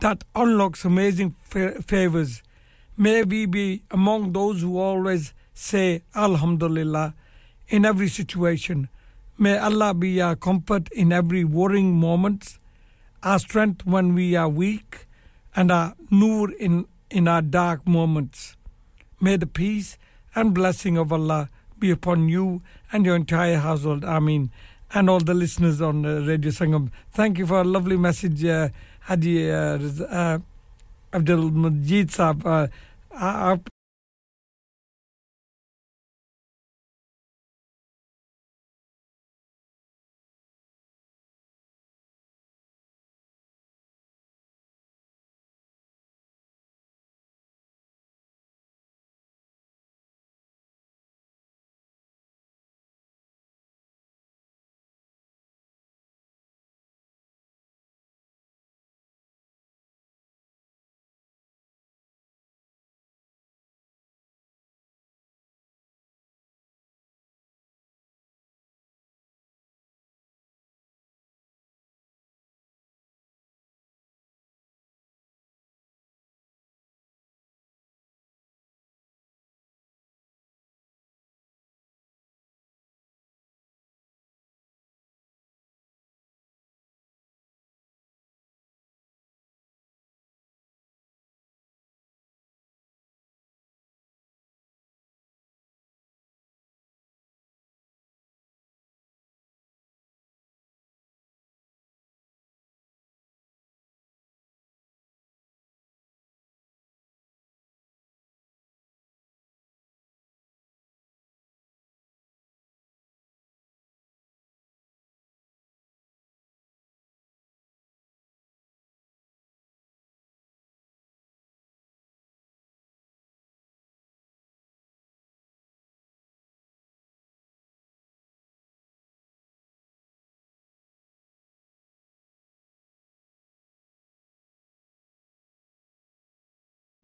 [0.00, 2.42] that unlocks amazing favors.
[2.96, 7.14] May we be among those who always say Alhamdulillah
[7.68, 8.88] in every situation.
[9.38, 12.58] May Allah be our comfort in every worrying moment,
[13.22, 15.06] our strength when we are weak,
[15.54, 18.56] and our nur in, in our dark moments.
[19.20, 19.98] May the peace
[20.34, 21.48] and blessing of Allah
[21.78, 22.62] be upon you
[22.92, 24.04] and your entire household.
[24.04, 24.50] Ameen.
[24.94, 26.90] And all the listeners on uh, Radio Sangam.
[27.10, 28.68] Thank you for a lovely message, uh,
[29.00, 30.38] Hadi uh, uh,
[31.12, 32.46] Abdul Majid Saab.
[33.12, 33.56] Uh,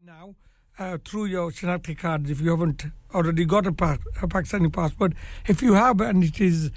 [0.04, 0.34] now
[0.80, 5.12] uh, through your Shinakti cards if you haven't already got a, pa- a Pakistani passport.
[5.46, 6.72] If you have and it is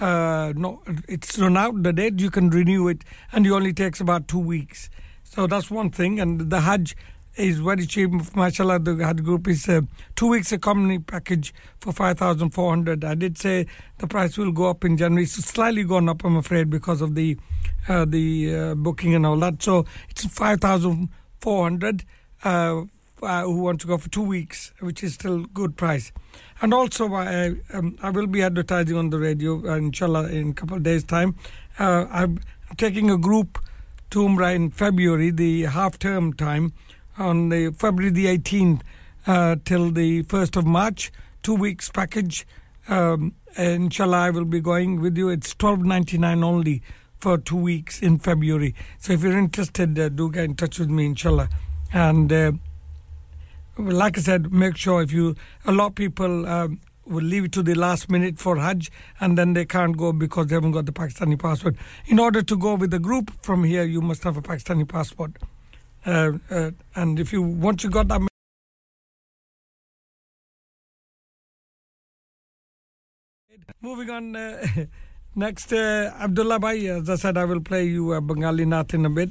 [0.00, 4.00] uh, no, it's run out the date, you can renew it, and it only takes
[4.00, 4.90] about two weeks.
[5.24, 6.20] So that's one thing.
[6.20, 6.94] And the Hajj
[7.36, 8.10] is very cheap.
[8.36, 9.80] Mashallah, the Hajj group is uh,
[10.14, 13.02] two weeks economy package for 5,400.
[13.02, 13.66] I did say
[13.96, 15.24] the price will go up in January.
[15.24, 17.38] It's slightly gone up, I'm afraid, because of the
[17.88, 19.62] uh, the uh, booking and all that.
[19.62, 22.04] So it's 5,400
[22.44, 22.82] uh,
[23.22, 26.12] uh, who want to go for two weeks, which is still good price.
[26.60, 30.52] And also, I, um, I will be advertising on the radio, uh, inshallah, in a
[30.54, 31.36] couple of days' time.
[31.78, 32.40] Uh, I'm
[32.76, 33.58] taking a group
[34.10, 36.72] to Umrah in February, the half term time,
[37.18, 38.80] on the February the 18th
[39.26, 41.12] uh, till the 1st of March,
[41.42, 42.46] two weeks package.
[42.88, 45.28] Um, inshallah, I will be going with you.
[45.28, 46.82] It's 12.99 only
[47.18, 48.74] for two weeks in February.
[48.98, 51.48] So if you're interested, uh, do get in touch with me, inshallah.
[51.92, 52.52] And uh,
[53.78, 57.52] like I said, make sure if you, a lot of people um, will leave it
[57.52, 60.86] to the last minute for Hajj and then they can't go because they haven't got
[60.86, 61.76] the Pakistani passport.
[62.06, 65.32] In order to go with the group from here, you must have a Pakistani passport.
[66.06, 68.20] Uh, uh, and if you once you got that
[73.80, 74.64] moving on uh,
[75.34, 79.04] next uh, abdullah bhai as i said i will play you a bengali nath in
[79.06, 79.30] a bit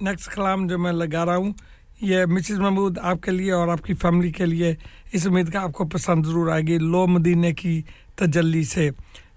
[0.00, 1.52] next کلام جو میں لگا رہا ہوں،
[2.00, 4.74] یہ Mrs Mahmood آپ کے لیے اور آپ کی فیملی کے لیے
[5.12, 7.80] اس امید کا آپ کو پسند ضرور آئے گی لو مدینہ کی
[8.16, 8.88] تجلی سے۔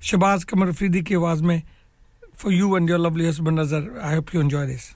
[0.09, 1.59] شباز قمر فریدی کی آواز میں
[2.41, 4.89] for you and your lovely husband نظر I hope you enjoy this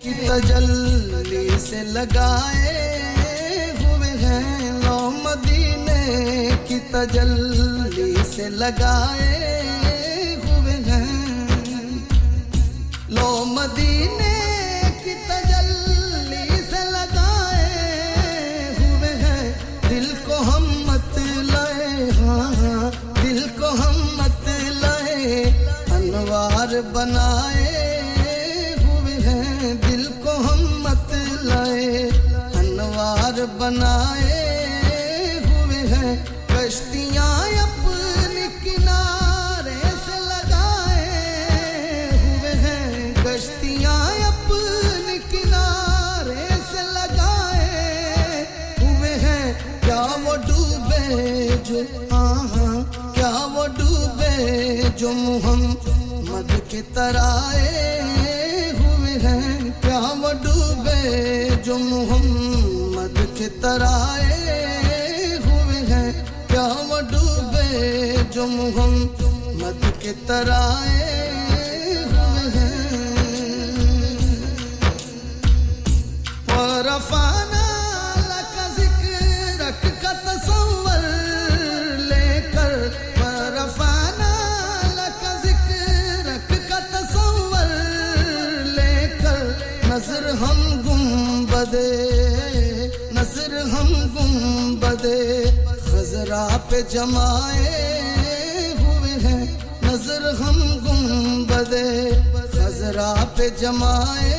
[0.00, 2.76] کی تجلی سے لگائے
[3.80, 9.46] ہوئے ہیں لو مدینے کی تجلی سے لگائے
[13.10, 14.32] لو مدینے
[15.04, 15.12] کی
[16.70, 19.52] سے لگائے ہوئے ہیں،
[19.88, 22.90] دل کو ہم مت لائے ہاں،, ہاں
[23.22, 24.48] دل کو ہم مت
[24.80, 25.42] لائے،
[25.90, 32.08] انوار بنائے ہوئے ہیں، دل کو ہم مت لائے،
[32.54, 34.37] انوار بنائے
[51.68, 52.76] جو آہاں،
[53.14, 58.00] کیا وہ ڈوبے جو محمد کے ترائے
[58.78, 64.56] ہوئے ہیں؟ کیا وہ ڈوبے جو محمد کے ترائے
[65.44, 66.12] ہوئے ہیں؟
[66.48, 71.04] کیا وہ ڈوبے جو محمد کے ترائے
[72.12, 72.76] ہوئے ہیں؟
[76.86, 77.37] رفا
[96.68, 97.78] پہ جمائے
[98.78, 102.10] ہوئے ہیں نظر ہم گم بدے
[102.52, 104.36] خزرا پہ جمائے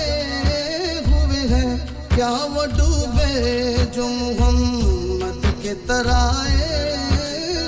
[1.08, 1.78] ہوئے ہیں۔
[2.16, 6.96] کیا وہ ڈوبے جو محمد کے ترائے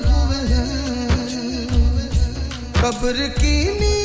[0.06, 1.68] ہوئے ہیں؟
[2.82, 4.01] قبر کی نیند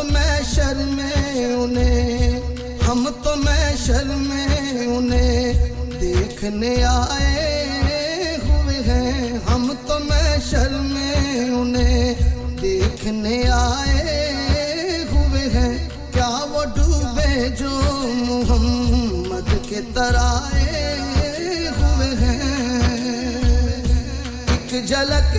[0.00, 2.40] تو میں شرمے انہیں،
[2.88, 4.46] ہم تو میں شرمے
[4.84, 5.52] انہیں
[6.00, 11.12] دیکھنے آئے ہوئے ہیں۔ ہم تو میں شرمے
[11.48, 12.14] انہیں
[12.62, 17.80] دیکھنے آئے ہوئے ہیں۔ کیا وہ ڈوبے جو
[18.28, 20.96] محمد کے ترائے
[21.78, 22.40] ہوئے ہیں؟
[24.46, 25.36] ایک جھلک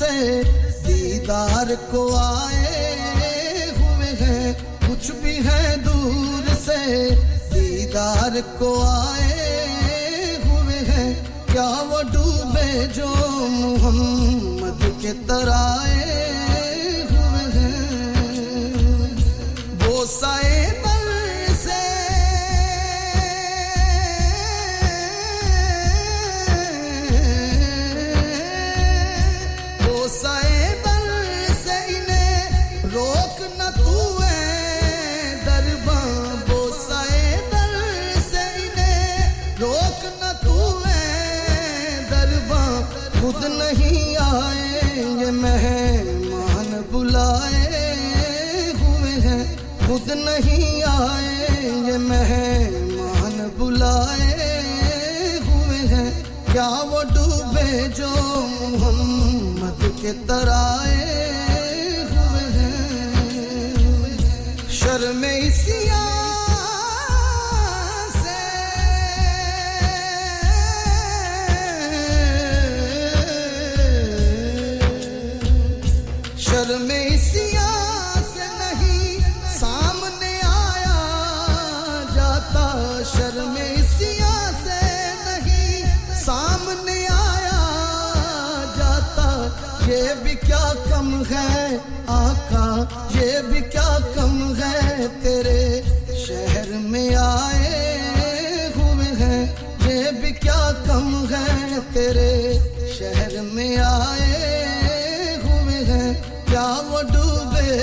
[0.00, 0.42] سے
[0.86, 4.52] دیدار کو آئے ہوئے ہیں،
[4.88, 7.08] کچھ بھی ہے دور سے
[7.54, 11.14] دیدار کو آئے ہوئے ہیں۔
[11.46, 13.06] کیا وہ ڈوبے جو
[13.48, 16.04] محمد کے ترائے
[17.10, 19.14] ہوئے ہیں؟
[19.80, 20.66] وہ سائے
[50.10, 51.46] خود نہیں آئے،
[51.86, 58.08] یہ مہمان بلائے ہوئے ہیں۔ کیا وہ ڈوبے جو
[58.70, 61.29] محمد کے ترائے؟
[103.90, 106.12] آئے ہوئے ہیں
[106.46, 107.78] کیا وہ ڈوبے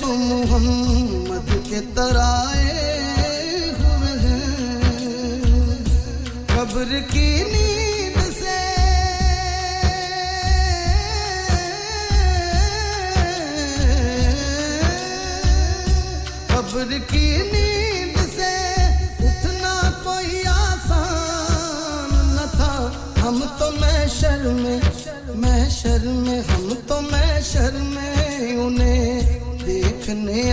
[0.00, 2.67] جو محمد کے ترائے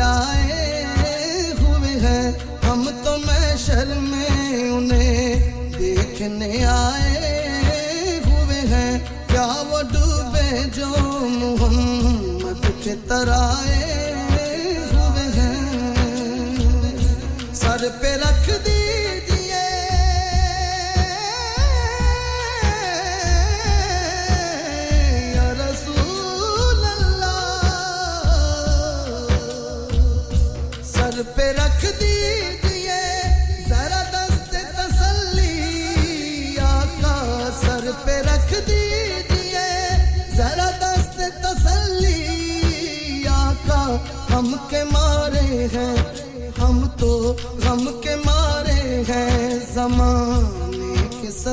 [0.05, 2.31] آئے ہوئے ہیں۔
[2.69, 3.55] ہم تو میں
[4.69, 8.97] انہیں دیکھنے آئے ہوئے ہیں۔
[9.27, 10.87] کیا وہ ڈوبے جو
[11.31, 14.14] محمد کے ترائے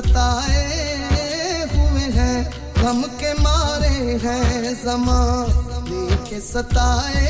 [0.04, 2.44] ستائے ہوئے ہیں،
[2.82, 7.28] غم کے مارے ہیں زمانے کے ستائے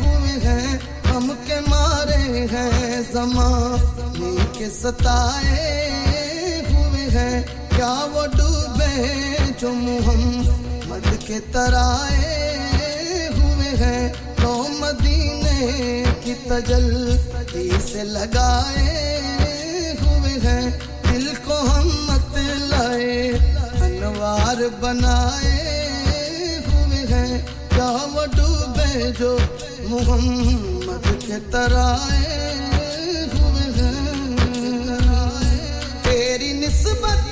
[0.00, 0.78] ہوئے ہیں،
[1.12, 5.90] غم کے مارے ہیں زمانے کے ستائے
[6.70, 7.42] ہوئے ہیں۔
[7.76, 9.02] کیا وہ ڈوبے
[9.58, 12.58] جو محمد کے ترائے
[13.38, 14.12] ہوئے ہیں؟
[14.42, 19.20] تو مدینے کی تجلی سے لگائے
[20.02, 20.70] ہوئے ہیں۔
[21.64, 22.38] محمد
[22.68, 23.30] لائے،
[23.80, 25.58] انوار بنائے
[26.66, 29.38] ہوئے ہیں۔ کیا وہ ڈوبے جو
[29.78, 34.02] محمد کے ترائے ہوئے ہیں۔
[36.02, 37.23] تیری نسبت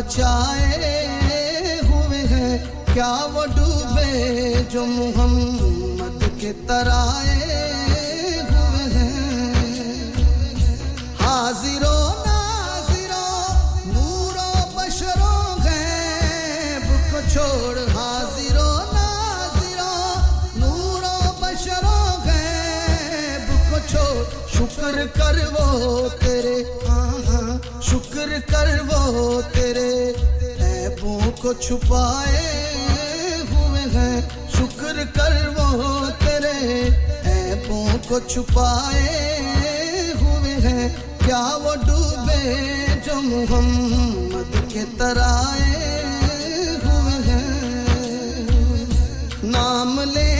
[0.00, 1.08] بچائے
[1.82, 2.58] ہوئے ہیں۔
[2.94, 7.44] کیا وہ ڈوبے جو محمد کے ترائے
[8.50, 10.12] ہوئے ہیں؟
[11.20, 12.12] حاضر و
[15.64, 20.14] غیب کو چھوڑ۔ حاضر و ناظر و
[20.54, 21.02] نور
[21.82, 24.24] و غیب کو چھوڑ۔
[24.54, 26.99] شکر کر وہ تیرے ہاں
[28.20, 30.12] شکر کر وہ تیرے
[30.60, 32.66] عیبوں کو چھپائے
[33.50, 34.20] ہوئے ہیں۔
[34.58, 36.88] شکر کر وہ تیرے
[37.24, 39.38] عیبوں کو چھپائے
[40.20, 40.88] ہوئے ہیں۔
[41.26, 46.04] کیا وہ ڈوبے جو محمد کے ترائے
[46.84, 48.86] ہوئے ہیں؟
[49.42, 50.39] نام لینے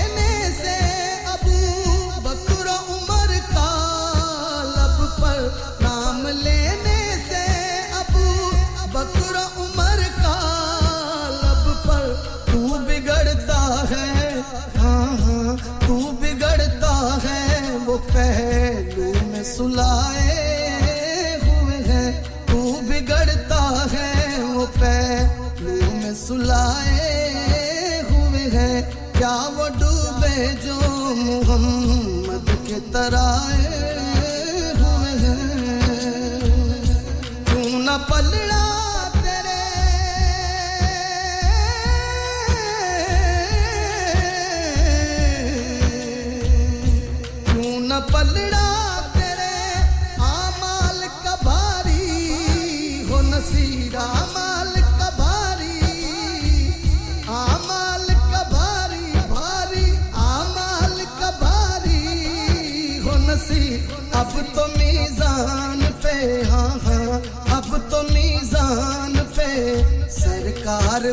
[19.80, 22.10] لائے ہوئے ہیں،
[22.46, 22.58] تو
[22.88, 23.62] بگڑتا
[23.92, 28.82] ہے وہ پہلو میں سلائے ہوئے ہیں۔
[29.18, 30.78] کیا وہ ڈوبے جو
[31.16, 33.68] محمد کے ترائے
[34.80, 35.80] ہوئے ہیں؟
[37.44, 38.49] کیوں نہ پلے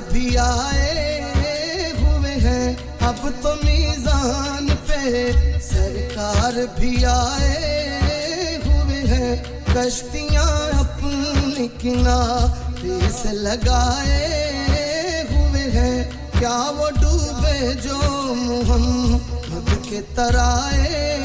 [0.10, 1.22] بھی آئے
[2.02, 5.32] ہوئے ہیں۔ اب تو میزان پہ
[5.62, 9.44] سرکار بھی آئے ہوئے ہیں۔
[9.74, 14.44] کشتیاں اپنی کنارے سے لگائے
[15.32, 16.04] ہوئے ہیں۔
[16.40, 17.98] کیا وہ ڈوبے جو
[18.36, 21.18] محمد کے ترائے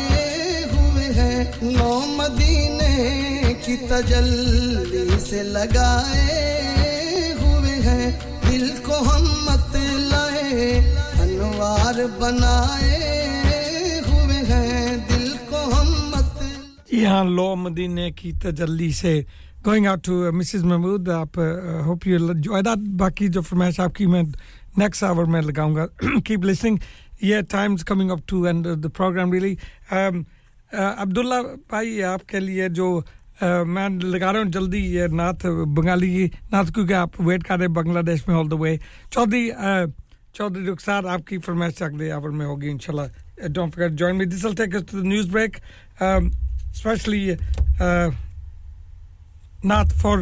[0.72, 6.62] ہوئے ہیں؟ نو مدینے کی تجلی سے لگائے
[7.40, 10.78] ہوئے ہیں۔ دل کو ہم مت لائے،
[11.20, 16.42] انوار بنائے ہوئے ہیں۔ دل کو ہم مت
[16.92, 19.20] یہاں لو مدینے کی تجلی سے
[19.66, 21.38] going out to Mrs Mahmood آپ
[21.86, 24.22] ہوپ یو انجوائے دیٹ باقی جو فرمائش آپ کی، میں
[24.76, 25.86] نیکسٹ آور میں لگاؤں گا۔
[26.24, 26.76] کیپ لسننگ
[27.22, 29.54] یہ times coming up to and the programme really
[30.72, 33.00] Abdullah بھائی، آپ کے لیے جو
[33.42, 37.72] میں لگا رہا ہوں جلدی یہ نعت بنگالی نعت کیونکہ آپ ویٹ کر رہے ہیں
[37.72, 38.76] بنگلہ دیش میں آل دا وے
[39.10, 39.50] چودھری
[40.34, 43.98] چودھری رخسار آپ کی فرمائش چک اگلے آور میں ہوگی ان شاء اللہ don't forget
[43.98, 44.46] join me this
[44.94, 45.56] news break
[46.00, 47.34] specially
[49.64, 50.18] نعت for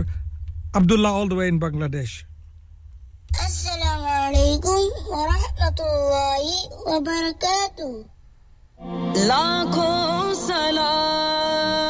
[0.75, 1.59] Abdullah all the way in
[1.93, 2.23] Bangladesh
[3.41, 6.43] السلام علیکم ورحمۃ اللہ
[6.87, 7.93] وبرکاتہ
[9.27, 11.90] لاکھوں سلام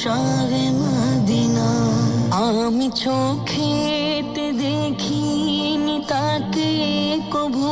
[0.00, 0.50] শাহ
[0.80, 1.68] মদিনা
[2.44, 6.70] আমি চোখেতে দেখিনি তাকে
[7.34, 7.70] কভু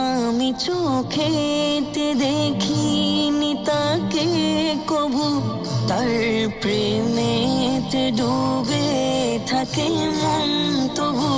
[0.00, 4.26] আমি চোখেতে দেখিনি তাকে
[4.90, 5.26] কভু
[5.88, 6.12] তার
[6.62, 8.86] প্রেমেতে ডুবে
[9.50, 9.86] থাকে
[10.22, 10.50] মন
[10.96, 11.32] তবু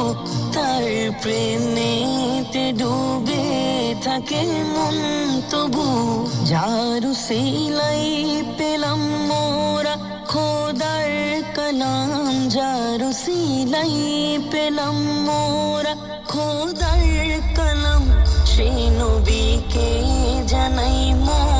[0.54, 0.86] তার
[1.22, 3.44] প্রেমেতে ডুবে
[4.04, 4.42] থাকে
[4.74, 4.98] মন
[5.50, 5.86] তবু
[6.50, 8.02] যারু সিলাই
[8.58, 9.94] পেলাম মোরা
[10.30, 11.10] খোদার
[11.56, 12.10] কলাম
[12.56, 13.94] যারু সিলাই
[14.52, 14.96] পেলাম
[15.26, 15.94] মোরা
[16.28, 17.04] খোদার
[17.56, 18.02] কলাম
[18.50, 19.88] সে নবীকে
[20.50, 21.59] জানাই মোরা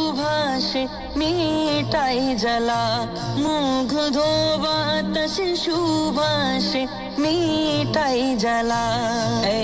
[0.71, 0.83] সুভাষে
[1.19, 2.81] মিটাই জ্বালা,
[3.43, 4.17] মুগ্ধ
[4.63, 6.83] বাতাস সুভাষে
[7.21, 8.83] মিটাই জ্বালা।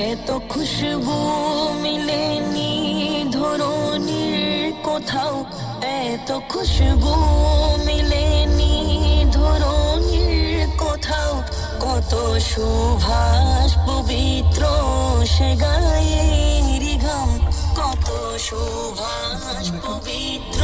[0.04, 1.16] এত খুশবু
[1.84, 2.72] মিলেনি
[3.36, 5.36] ধরনির কোথাও,
[6.04, 7.14] এত খুশবু
[7.88, 8.74] মিলেনি
[9.32, 11.34] ধরনির কোথাও।
[11.84, 12.14] কত
[12.52, 14.62] সুভাষ পবিত্র
[15.34, 17.30] সে গায়ের ঘাম
[18.46, 20.62] সুভাষ পবিত্র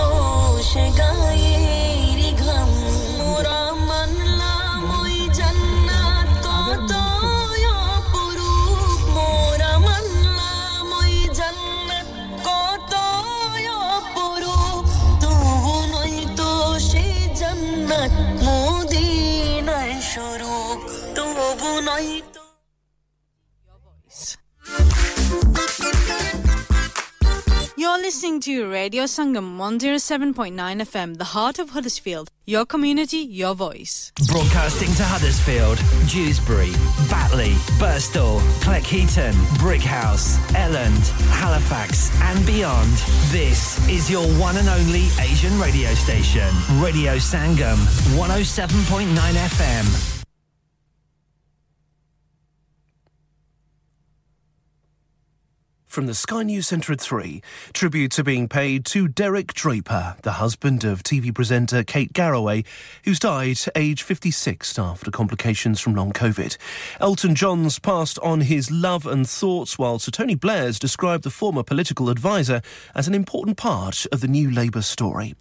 [0.69, 2.71] সে গায়ের ঘাম
[3.19, 6.91] মোরা মানলাম ওই জান্নাত কত
[7.89, 11.15] অপরূপ। মোরা মানলাম ওই
[15.21, 16.49] তবু নয় তো
[16.89, 17.05] সে
[17.39, 18.13] জান্নাত
[18.45, 20.77] মদিনার স্বরূপ।
[21.15, 22.11] তবু নয়
[27.83, 32.29] You're listening to Radio Sangam 107.9 FM, the heart of Huddersfield.
[32.45, 34.13] Your community, your voice.
[34.27, 35.77] Broadcasting to Huddersfield,
[36.07, 36.71] Dewsbury,
[37.09, 42.93] Batley, Birstall, Cleckheaton, Brickhouse, Elland, Halifax, and beyond.
[43.31, 47.75] This is your one and only Asian radio station, Radio Sangam,
[48.15, 50.12] 107.9 FM.
[55.93, 57.39] From the Sky News Centre at 3.
[57.71, 62.63] Tributes are being paid to Derek Draper, the husband of TV presenter Kate Garraway,
[63.05, 66.57] who's died age 56 after complications from long COVID.
[66.99, 71.61] Elton John's passed on his love and thoughts, while Sir Tony Blair's described the former
[71.61, 72.63] political advisor
[72.95, 75.35] as an important part of the new Labour story.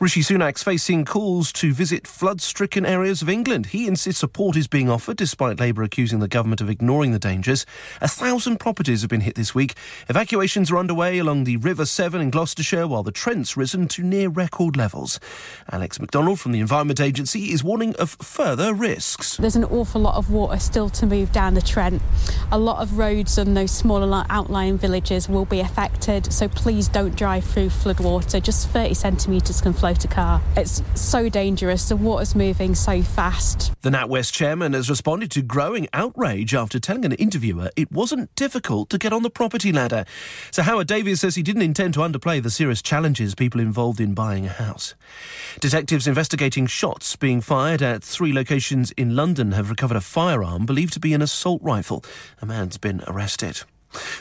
[0.00, 3.66] Rishi Sunak's facing calls to visit flood stricken areas of England.
[3.66, 7.64] He insists support is being offered despite Labour accusing the government of ignoring the dangers.
[8.00, 9.74] A thousand properties have been hit this week.
[10.08, 14.28] Evacuations are underway along the River Severn in Gloucestershire while the Trent's risen to near
[14.28, 15.18] record levels.
[15.70, 19.36] Alex McDonald from the Environment Agency is warning of further risks.
[19.36, 22.02] There's an awful lot of water still to move down the Trent.
[22.52, 27.16] A lot of roads and those smaller outlying villages will be affected, so please don't
[27.16, 28.42] drive through floodwater.
[28.42, 30.42] Just 30 centimetres can float a car.
[30.56, 31.88] It's so dangerous.
[31.88, 33.72] The water's moving so fast.
[33.82, 38.90] The NatWest chairman has responded to growing outrage after telling an interviewer it wasn't difficult
[38.90, 40.04] to get on the property ladder.
[40.50, 44.14] So Howard Davies says he didn't intend to underplay the serious challenges people involved in
[44.14, 44.94] buying a house.
[45.60, 50.92] Detectives investigating shots being fired at three locations in London have recovered a firearm believed
[50.94, 52.04] to be an assault rifle.
[52.42, 53.62] A man's been arrested.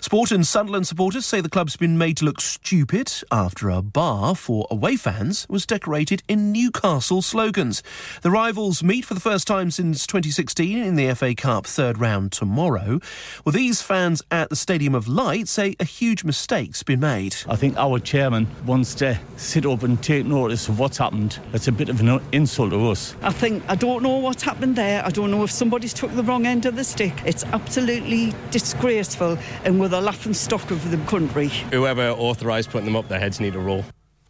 [0.01, 4.35] Sport and Sunderland supporters say the club's been made to look stupid after a bar
[4.35, 7.83] for away fans was decorated in Newcastle slogans.
[8.21, 12.31] The rivals meet for the first time since 2016 in the FA Cup third round
[12.31, 12.99] tomorrow.
[13.43, 17.35] Well, these fans at the Stadium of Light say a huge mistake's been made.
[17.47, 21.39] I think our chairman wants to sit up and take notice of what's happened.
[21.53, 23.15] It's a bit of an insult to us.
[23.21, 25.05] I think I don't know what's happened there.
[25.05, 27.13] I don't know if somebody's took the wrong end of the stick.
[27.25, 31.47] It's absolutely disgraceful and we're the laughing stock of the country.
[31.71, 33.83] Whoever authorised putting them up, their heads need a roll.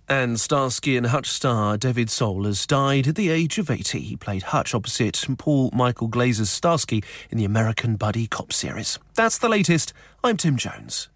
[0.08, 4.00] And Starsky and Hutch star David Soul has died at the age of 80.
[4.00, 9.00] He played Hutch opposite Paul Michael Glazer's Starsky in the American Buddy Cop series.
[9.16, 9.94] That's the latest.
[10.24, 11.10] I'm Tim Jones.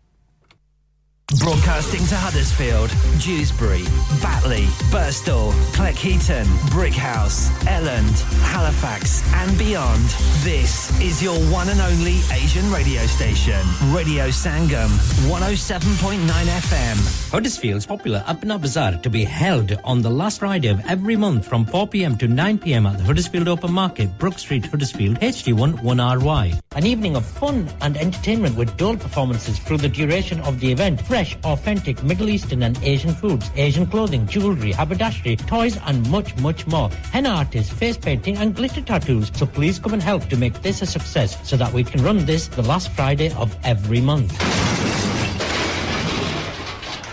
[1.38, 2.90] Broadcasting to Huddersfield,
[3.22, 3.84] Dewsbury,
[4.20, 10.04] Batley, Burstall, Cleckheaton, Brickhouse, Elland, Halifax, and beyond.
[10.42, 13.62] This is your one and only Asian radio station,
[13.94, 14.90] Radio Sangam,
[15.30, 17.30] 107.9 FM.
[17.30, 21.64] Huddersfield's popular Apna Bazaar to be held on the last Friday of every month from
[21.64, 26.60] 4 pm to 9 pm at the Huddersfield Open Market, Brook Street, Huddersfield, HD1 1RY.
[26.76, 31.00] An evening of fun and entertainment with dual performances through the duration of the event
[31.20, 36.66] fresh, authentic Middle Eastern and Asian foods, Asian clothing, jewellery, haberdashery, toys, and much, much
[36.66, 36.90] more.
[37.12, 39.30] Henna artists, face painting, and glitter tattoos.
[39.36, 42.26] So please come and help to make this a success so that we can run
[42.26, 44.32] this the last Friday of every month.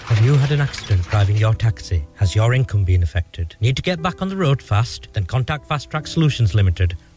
[0.07, 2.05] Have you had an accident driving your taxi?
[2.15, 3.57] Has your income been affected?
[3.61, 5.09] Need to get back on the road fast?
[5.15, 6.97] Then contact Fast Track Solutions Limited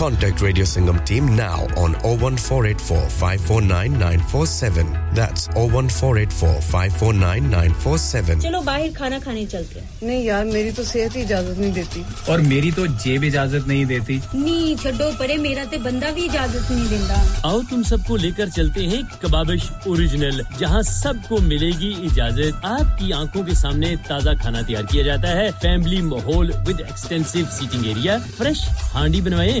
[0.00, 4.86] Contact Radio Singham team now on 01484 549 947.
[5.14, 8.40] That's 01484 549 947.
[8.40, 12.02] چلو باہر کھانا کھانے چلتے ہیں۔ نہیں یار میری تو صحت ہی اجازت نہیں دیتی۔
[12.26, 16.70] اور میری تو جیب اجازت نہیں دیتی۔ نی چھڈو پرے میرا تے بندہ بھی اجازت
[16.70, 21.38] نہیں دیندا۔ آؤ تم سب کو لے کر چلتے ہیں کبابش اوریجنل جہاں سب کو
[21.40, 26.00] ملے گی اجازت۔ آپ کی آنکھوں کے سامنے تازہ کھانا تیار کیا جاتا ہے۔ فیملی
[26.00, 29.60] ماحول with extensive seating area fresh handi بنوائیں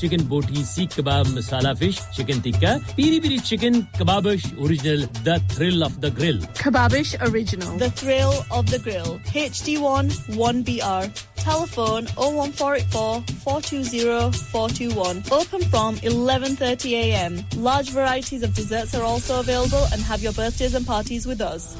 [0.00, 5.82] chicken boti seekh kebab masala fish chicken tikka peri peri chicken Kababish original the thrill
[5.84, 9.10] of the grill Kababish original the thrill of the grill
[9.42, 10.04] H D one
[10.36, 11.10] one B R
[11.40, 15.22] Telephone 01484 420 421.
[15.36, 17.38] Open from 11:30 a.m.
[17.68, 21.70] Large varieties of desserts are also available, and have your birthdays and parties with us.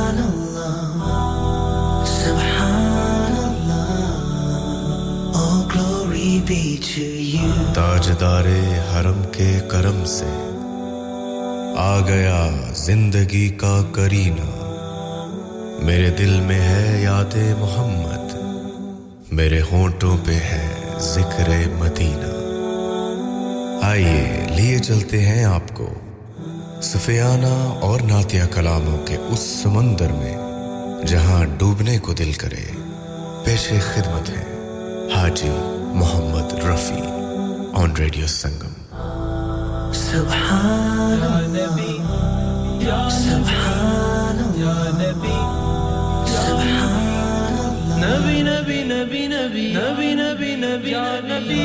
[7.73, 8.45] تاجدار
[8.93, 10.25] حرم کے کرم سے
[11.77, 14.45] آ گیا زندگی کا کرینہ۔
[15.79, 18.35] میرے دل میں ہے یاد محمد،
[19.33, 20.69] میرے ہونٹوں پہ ہے
[20.99, 22.31] ذکر مدینہ۔
[23.85, 25.89] آئیے، لیے چلتے ہیں آپ کو
[26.81, 30.37] سفیانہ اور ناتیہ کلاموں کے اس سمندر میں،
[31.05, 32.71] جہاں ڈوبنے کو دل کرے،
[33.43, 34.43] پیش خدمت ہے
[35.15, 37.05] حاجی محمد رفیع
[37.79, 38.73] آن ریڈیو سنگم
[39.93, 41.93] سبحان یا نبی
[42.85, 45.37] یا سبحان یا نبی
[46.35, 51.61] سبحان نبی نبی نبی نبی نبی نبی نبی یا نبی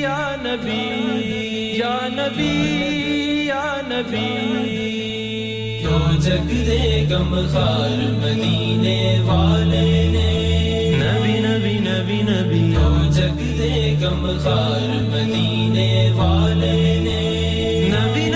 [0.00, 0.80] یا نبی
[1.78, 2.52] یا نبی
[3.46, 4.56] یا نبی
[6.24, 10.30] جگ دے گم خار مدینے والے نے
[11.02, 12.95] نبی نبی نبی نبی
[14.00, 17.22] کم خار مدینے والے نے۔
[17.92, 18.30] نبی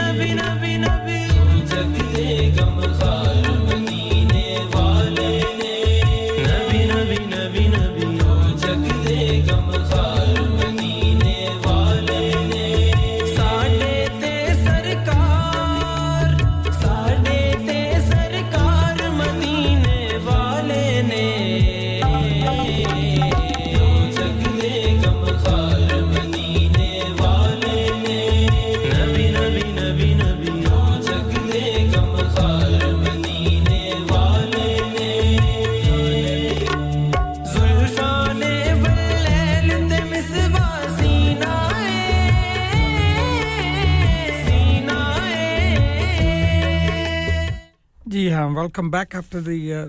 [48.61, 49.88] welcome back after the uh,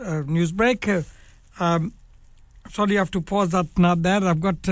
[0.00, 0.88] uh, news break.
[0.88, 1.02] Uh,
[1.58, 1.92] um,
[2.68, 3.66] sorry, I have to pause that.
[3.78, 4.22] Not there.
[4.24, 4.68] I've got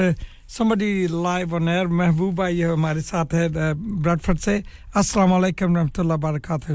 [0.48, 1.88] somebody live on air.
[1.90, 4.56] Mehbooba ہمارے ساتھ ہے براڈفرڈ سے
[4.94, 6.72] السلام علیکم رحمۃ اللہ وبرکاتہ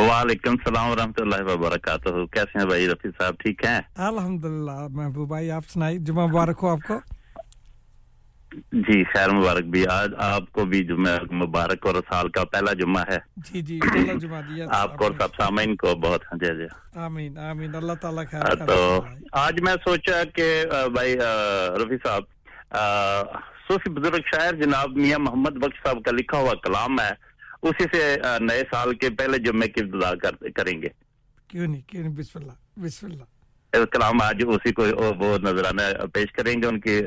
[0.00, 5.50] وعلیکم السلام ورحمۃ اللہ وبرکاتہ کیسے ہیں بھائی رفیع صاحب ٹھیک ہیں الحمدللہ محبوب بھائی
[5.50, 6.98] آپ سنائی جمعہ مبارک ہو آپ کو
[8.72, 13.02] جی خیر مبارک بھی۔ آج آپ کو بھی جمعہ مبارک اور سال کا پہلا جمعہ
[13.08, 13.18] ہے۔
[13.48, 16.66] جی جی پہلا جمعہ دیا آپ کو اور سب سامعین کو بہت ہاں، جی جی۔
[17.04, 18.78] آمین آمین۔ اللہ تعالیٰ خیر ہاں، تو
[19.40, 20.46] آج میں سوچا کہ
[20.94, 21.16] بھائی
[21.82, 22.24] رفیع صاحب
[23.68, 27.10] صوفی بزرگ شاعر جناب میاں محمد بخش صاحب کا لکھا ہوا کلام ہے۔
[27.62, 28.02] اسی سے
[28.40, 30.10] نئے سال کے پہلے جمعے کی ابتدا
[30.56, 30.88] کریں گے۔
[31.48, 34.84] کیوں نہیں کیوں نہیں؟ بسم اللہ بسم اللہ۔ کلام آج اسی کو
[35.18, 35.82] وہ نظرانہ
[36.14, 36.98] پیش کریں گے ان کی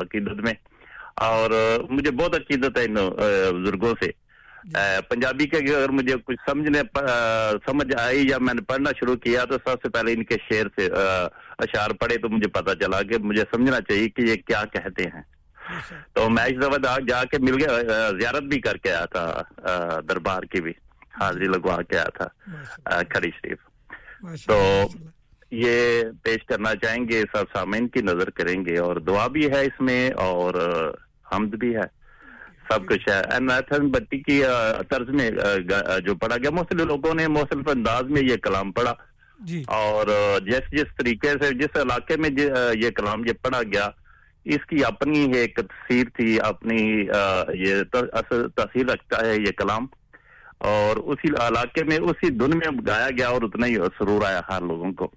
[0.00, 0.52] عقیدت میں۔
[1.14, 1.50] اور
[1.90, 2.94] مجھے بہت اچھی عزت ہے ان
[3.62, 4.10] بزرگوں سے۔
[5.08, 6.80] پنجابی کے اگر مجھے کچھ سمجھنے
[7.66, 10.66] سمجھ آئی یا میں نے پڑھنا شروع کیا تو سب سے پہلے ان کے شعر
[10.76, 10.86] سے
[11.58, 15.22] اشعار پڑھے تو مجھے پتا چلا کہ مجھے سمجھنا چاہیے کہ یہ کیا کہتے ہیں۔
[16.12, 17.78] تو میں اس دفعہ جا کے مل گیا
[18.20, 20.72] زیارت بھی کر کے آیا تھا دربار کی بھی
[21.20, 23.58] حاضری لگوا کے آیا تھا کھڑی شریف۔
[24.46, 24.60] تو
[25.50, 29.60] یہ پیش کرنا چاہیں گے سب سامعین کی نظر کریں گے اور دعا بھی ہے
[29.62, 30.54] اس میں اور
[31.34, 32.02] حمد بھی ہے
[32.70, 34.42] سب کچھ ہے۔ حسن بٹی کی
[34.90, 35.30] طرز میں
[36.04, 38.94] جو پڑھا گیا مختلف لوگوں نے مختلف انداز میں یہ کلام پڑھا۔
[39.40, 40.06] جی۔ اور
[40.46, 43.88] جس جس طریقے سے جس علاقے میں جی، یہ کلام یہ پڑھا گیا
[44.44, 47.06] اس کی اپنی ایک تفسیر تھی اپنی
[47.54, 49.86] یہ تفسیر رکھتا ہے یہ کلام۔
[50.58, 54.60] اور اسی علاقے میں اسی دن میں گایا گیا اور اتنا ہی سرور آیا ہر
[54.60, 55.10] لوگوں کو۔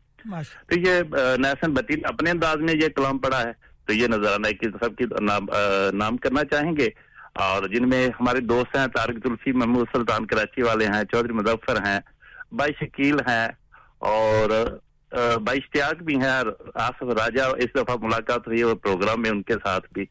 [0.69, 1.01] تو یہ
[1.37, 3.51] نیسن بتی اپنے انداز میں یہ کلام پڑھا ہے۔
[3.85, 5.45] تو یہ نظر آنا ہے کہ سب کی نام,
[5.93, 6.89] نام کرنا چاہیں گے۔
[7.35, 11.75] اور جن میں ہمارے دوست ہیں تارک الفی محمود سلطان کراچی والے ہیں چودھری مظفر
[11.87, 11.99] ہیں
[12.51, 13.47] بائی شکیل ہیں
[13.97, 14.49] اور
[15.37, 16.41] بائی اشتیاق بھی ہیں
[16.75, 20.05] آصف راجہ اس دفعہ ملاقات ہوئی ہے پروگرام میں ان کے ساتھ بھی۔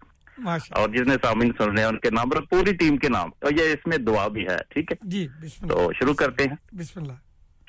[0.70, 3.30] اور جس نے سامعین سن رہے ہیں ان کے نام پر پوری ٹیم کے نام۔
[3.40, 5.28] اور یہ اس میں دعا بھی ہے ٹھیک ہے؟ جی
[5.68, 7.12] تو شروع کرتے ہیں۔ بسم اللہ۔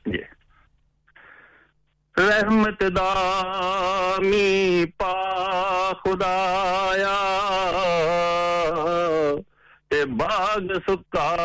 [0.06, 0.35] جی۔
[2.17, 5.13] رحمت دامی پا
[6.03, 7.15] خدایا
[9.89, 11.35] تے باغ سکا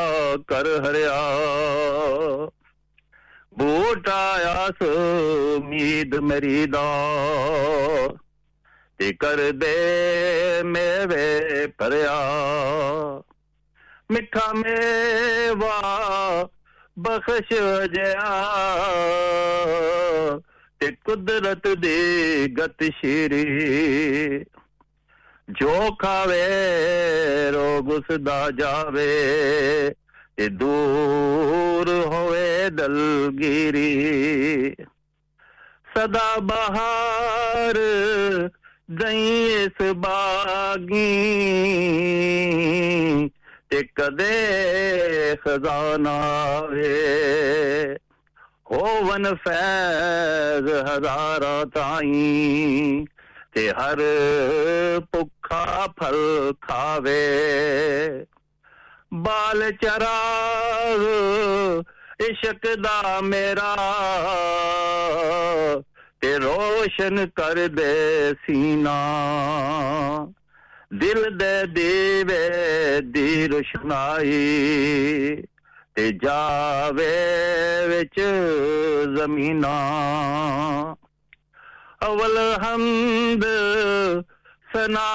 [0.49, 1.19] کر ہریا۔
[3.59, 6.87] بوٹ آیا سمید میری دا
[8.97, 9.77] تے کر دے
[10.65, 12.19] میوے پریا
[14.11, 15.81] مٹھا میوا
[16.97, 17.53] بخش
[17.95, 18.29] جیا۔
[20.81, 24.45] ਤੇ ਕੁਦਰਤ ਦੇ ਗਤ ਸ਼ੇਰੇ।
[25.49, 26.41] ਜੋ ਖਾਵੇ,
[27.53, 29.09] ਰੋਗ ਉਸ ਦਾ ਜਾਵੇ
[30.37, 33.91] ਤੇ ਦੂਰ ਹੋਵੇ ਦਲਗੀਰੀ।
[35.95, 37.79] ਸਦਾ ਬਹਾਰ
[38.91, 41.19] ਗਈ ਇਸ ਬਾਗੀ
[43.69, 44.37] ਤੇ ਕਦੇ
[45.37, 46.19] ਖਜ਼ਾਨਾ
[46.61, 46.95] ਵੇ
[48.71, 53.05] ون فیض ہزار تائی
[53.55, 53.99] تے ہر
[55.11, 57.29] پکھا پھل کھاوے
[59.11, 61.03] بال چراغ،
[62.21, 63.75] عشق دا میرا۔
[66.21, 68.99] تے روشن کر دے سینا۔
[70.91, 74.31] دل دے دیوے دی روشنائی۔
[76.01, 77.09] ਤੇ ਜਾਵੇ
[77.89, 78.21] ਵਿੱਚ
[79.17, 79.77] ਜ਼ਮੀਨਾ।
[82.07, 83.45] ਅਵਲ ਹਮਦ
[84.73, 85.09] ਸਨਾ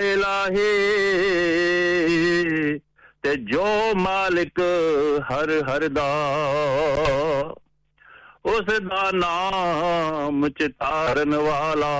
[0.00, 0.74] ਇਲਾਹੀ।
[3.22, 4.60] ਤੇ ਜੋ ਮਾਲਿਕ
[5.32, 6.14] ਹਰ ਹਰ ਦਾ,
[8.44, 11.94] ਉਸ ਦਾ ਨਾਮ ਚਿਤਾਰਨ ਵਾਲਾ।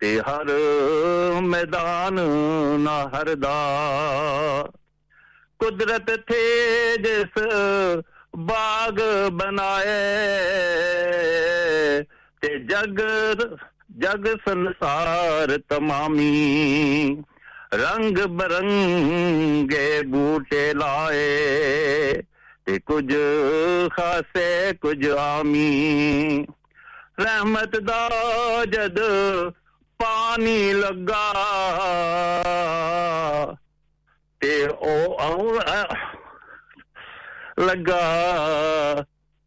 [0.00, 0.46] ਤੇ ਹਰ
[1.40, 2.20] ਮੈਦਾਨ
[2.78, 3.54] ਨਾ ਹਰਦਾ।
[5.64, 7.38] قدرت تھے جس
[8.32, 8.96] باغ
[9.28, 10.00] بنائے۔
[12.40, 13.00] تے جگ
[14.00, 17.14] جگ سنسار تمامی،
[17.72, 21.32] رنگ برنگے بوٹے لائے۔
[22.64, 23.14] تے کچھ
[23.96, 26.44] خاصے، کچھ آمی
[27.18, 28.08] رحمت دا
[28.72, 28.98] جد
[29.98, 31.24] پانی لگا۔
[34.44, 34.66] تے
[37.58, 38.00] لگا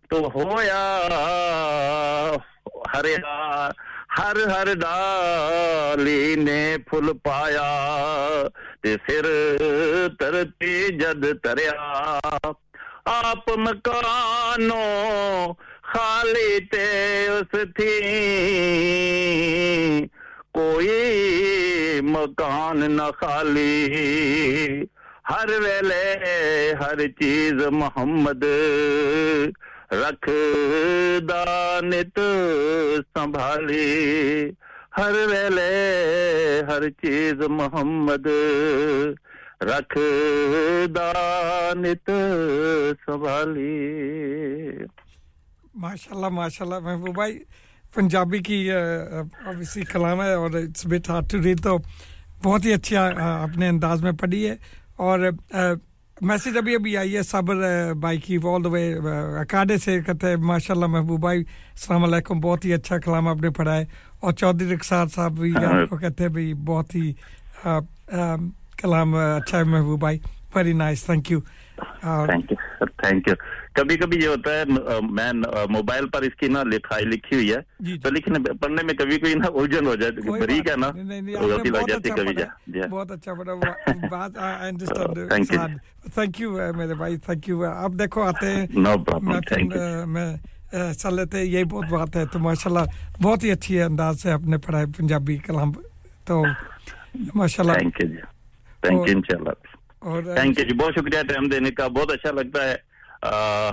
[0.09, 0.83] تو ہویا
[2.93, 3.69] ہریا
[4.17, 7.67] ہر ہر دالی نے پھل پایا
[8.81, 9.25] تے پھر
[10.19, 11.71] ترتی جد تریا
[13.05, 15.53] آپ مکانوں
[15.83, 16.85] خالی تے
[17.27, 17.93] اس تھی
[20.57, 23.93] کوئی مکان نہ خالی۔
[25.29, 28.43] ہر ویلے ہر چیز محمد۔
[29.91, 30.29] رکھ
[31.29, 32.19] دانت
[33.13, 34.49] سنبھالی۔
[34.97, 38.27] ہر ویلے ہر چیز محمد۔
[39.61, 39.97] رکھ
[40.95, 42.11] دانت
[43.05, 43.89] سنبھالی۔
[45.75, 47.39] ماشاءاللہ ماشاءاللہ، محبوب بھائی
[47.93, 48.69] پنجابی کی
[49.91, 51.77] کلام ہے اور it's bit hard to read تو
[52.43, 53.05] بہت ہی اچھا
[53.43, 54.55] اپنے انداز میں پڑھی ہے
[54.97, 55.19] اور
[56.17, 57.55] میسج ابھی ابھی آئی ہے صبر
[57.99, 58.91] بھائی کی آل دا وے
[59.39, 63.41] اکاڈے سے کہتے ہیں ماشاء اللہ محبوب بھائی السلام علیکم بہت ہی اچھا کلام آپ
[63.41, 63.83] نے پڑھا ہے
[64.19, 67.11] اور چودھری رخسار صاحب بھی آپ ہاں۔ کو کہتے ہیں بھائی بہت ہی
[68.77, 70.19] کلام اچھا ہے محبوب بھائی
[70.55, 71.39] very nice thank you
[71.77, 73.33] thank you sir thank you
[73.73, 74.63] کبھی کبھی یہ ہوتا ہے
[75.11, 75.31] میں
[75.69, 78.93] موبائل پر اس کی نا لکھائی لکھی ہوئی ہے جی، جی۔ تو لکھنے پڑھنے میں
[78.93, 80.89] کبھی کوئی نا الجھن ہو جاتی بریک ہے نا
[81.41, 83.53] غلطی لگ جاتی کبھی جا جی۔ بہت اچھا بڑا
[84.11, 85.67] بات تھینک یو
[86.13, 90.27] تھینک یو میرے بھائی تھینک یو آپ دیکھو آتے ہیں۔ نو پرابلم تھینک یو میں
[90.93, 92.89] چل لیتے یہی بہت بات ہے تو ماشاء اللہ
[93.21, 95.71] بہت ہی اچھی انداز سے آپ نے پڑھائے پنجابی کلام
[96.25, 96.43] تو
[97.35, 98.21] ماشاء اللہ تھینک یو جی۔
[98.83, 99.75] تھینک یو ان شاء اللہ
[100.35, 102.75] تھینک یو جی بہت شکریہ ٹائم دینے کا۔ بہت اچھا لگتا ہے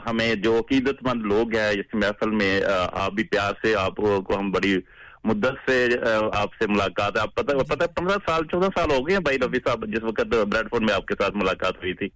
[0.06, 2.60] ہمیں جو عقیدت مند لوگ ہیں اس محفل میں
[2.92, 4.76] آپ بھی پیار سے آپ کو ہم بڑی
[5.24, 5.86] مدت سے
[6.32, 9.38] آپ سے ملاقات ہے آپ پتہ پتہ پندرہ سال چودہ سال ہو گئے ہیں بھائی
[9.38, 12.08] رفیع صاحب جس وقت بریڈ فورڈ میں آپ کے ساتھ ملاقات ہوئی تھی۔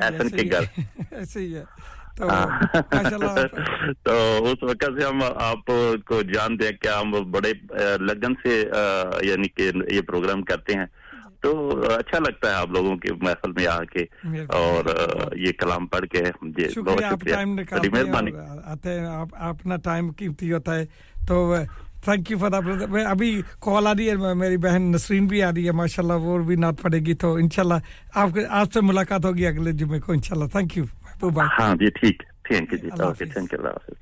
[0.00, 0.64] ایسن کے گھر۔
[2.30, 2.46] ہاں۔
[4.02, 4.12] تو
[4.44, 5.70] اس وقت سے ہم آپ
[6.06, 7.52] کو جانتے ہیں کہ ہم بڑے
[8.00, 8.64] لگن سے
[9.22, 10.86] یعنی کہ یہ پروگرام کرتے ہیں۔
[11.42, 11.50] تو
[11.90, 14.02] اچھا لگتا ہے آپ لوگوں کے محفل میں آ کے
[14.54, 14.84] اور
[15.36, 16.22] یہ کلام پڑھ کے
[16.56, 16.80] جی،
[17.88, 18.30] مہربانی۔
[18.64, 18.98] آتے
[19.42, 20.84] اپنا ٹائم قیمتی ہوتا ہے۔
[21.28, 21.54] تو
[22.04, 22.50] تھینک یو فار
[22.88, 23.30] میں ابھی
[23.60, 26.56] کال آ رہی ہے میری بہن نسرین بھی آ رہی ہے ماشاء اللہ وہ بھی
[26.56, 27.78] نعت پڑے گی۔ تو انشاءاللہ
[28.14, 31.40] آپ کے آپ سے ملاقات ہوگی اگلے جمعے کو ان شاء اللہ تھینک یو محبوب
[31.58, 32.90] ہاں جی ٹھیک تھینک یو جی
[33.26, 33.96] تھینک یو اللہ حافظ۔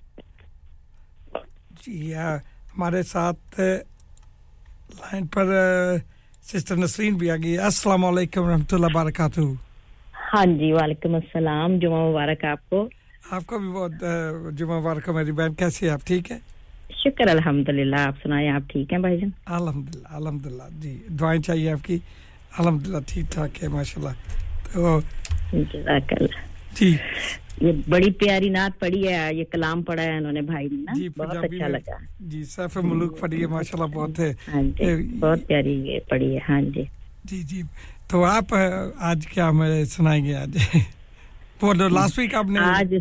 [1.83, 2.37] جی ہاں،
[2.69, 3.61] ہمارے ساتھ
[4.91, 5.47] لائن پر
[6.53, 9.41] سسٹر نسرین بھی آگئی السلام علیکم ورحمت اللہ وبرکاتہ۔
[10.35, 12.89] ہاں جی وعلیکم السلام۔ جمعہ مبارک آپ کو۔
[13.31, 13.93] آپ کو بھی بہت
[14.59, 16.39] جمعہ مبارک میری بہن۔ کیسی ہے آپ؟ ٹھیک ہے
[17.05, 21.85] شکر الحمدللہ۔ آپ سنائیں آپ ٹھیک ہیں بھائی جان؟ الحمدللہ الحمدللہ۔ جی دعائیں چاہیے آپ
[21.85, 21.99] کی۔
[22.59, 24.13] الحمدللہ ٹھیک ٹھاک ہے ماشاءاللہ۔
[24.73, 25.01] تو
[25.53, 26.48] جزاک اللہ۔
[26.81, 30.93] یہ بڑی پیاری نعت پڑھی ہے یہ کلام پڑھا ہے انہوں نے بھائی نے نا۔
[30.97, 35.19] جی، بہت اچھا لگا۔ جی سیف ملوک پڑھی ہے جی، ماشاءاللہ بہت ہے۔ ہاں جی،
[35.19, 36.85] بہت پیاری یہ پڑھی ہے ہاں جی۔
[37.25, 37.63] جی جی۔
[38.09, 38.55] تو آپ
[38.99, 40.57] آج کیا ہمیں سنائیں گے آج؟
[41.91, 42.95] لاسٹ ویک آپ نے آج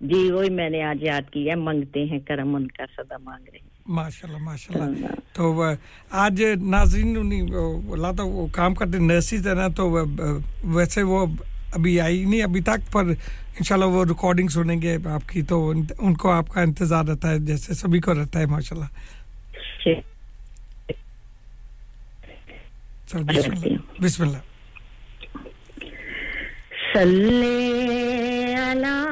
[0.00, 3.48] جی وہی میں نے آج یاد کی ہے منگتے ہیں کرم ان کا صدا مانگ
[3.48, 5.62] رہے ہیں۔ ماشاءاللہ ماشاءاللہ۔ ہاں۔ تو
[6.10, 7.16] آج ناظرین
[7.92, 9.90] اللہ تو کام کرتے نرسز ہے نا تو
[10.64, 11.26] ویسے وہ
[11.72, 16.14] ابھی آئی نہیں ابھی تک پر انشاءاللہ وہ ریکارڈنگ سنیں گے آپ کی تو ان
[16.14, 18.86] کو آپ کا انتظار رہتا ہے جیسے سبھی کو رہتا ہے ماشاء اللہ۔
[24.00, 24.38] بسم اللہ۔
[26.94, 29.04] صلی اللہ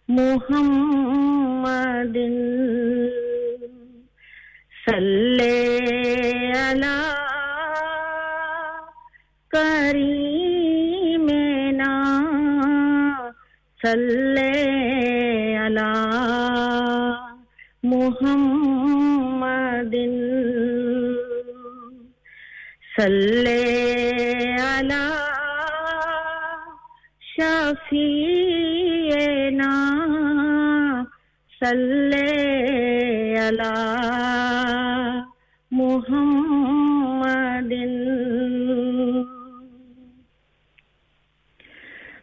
[0.08, 2.16] محمد محمد
[4.86, 7.14] صلی اللہ
[9.50, 11.12] کریمنا
[13.80, 17.26] صلی اللہ
[17.84, 19.94] محمد
[22.96, 23.58] صلی
[24.60, 25.16] اللہ
[27.30, 28.39] شفیع
[31.60, 35.24] صلی اللہ
[35.70, 37.72] محمد۔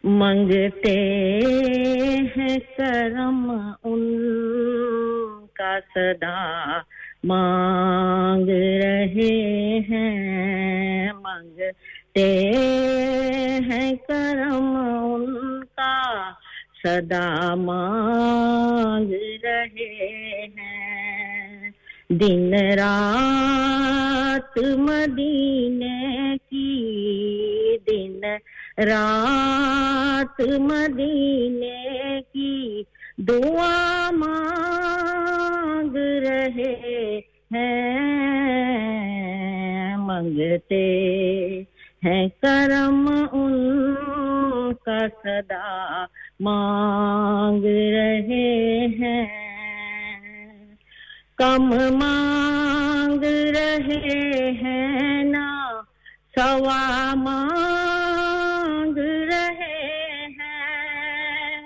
[0.04, 0.98] منگتے
[2.36, 3.52] ہیں کرم
[3.84, 4.26] ان
[5.52, 6.78] کا صدا،
[7.24, 12.52] مانگ رہے ہیں۔ منگتے
[13.68, 16.30] ہیں کرم ان کا
[16.88, 19.12] صدا مانگ
[19.44, 21.70] رہے ہیں۔
[22.10, 28.20] دن رات مدینے کی، دن
[28.78, 32.82] رات مدینے کی
[33.18, 37.20] دعا مانگ رہے
[37.54, 41.08] ہیں۔ منگتے
[42.04, 43.54] ہے کرم ان
[44.74, 46.04] کا صدا،
[46.40, 49.26] مانگ رہے ہیں۔
[51.36, 55.80] کم مانگ رہے ہیں نا،
[56.34, 61.56] سوا مانگ رہے ہیں۔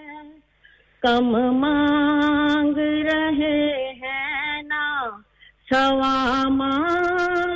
[1.00, 1.30] کم
[1.60, 5.10] مانگ رہے ہیں نا،
[5.70, 7.51] سوا مانگ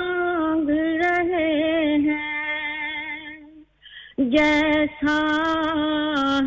[4.30, 5.18] جیسا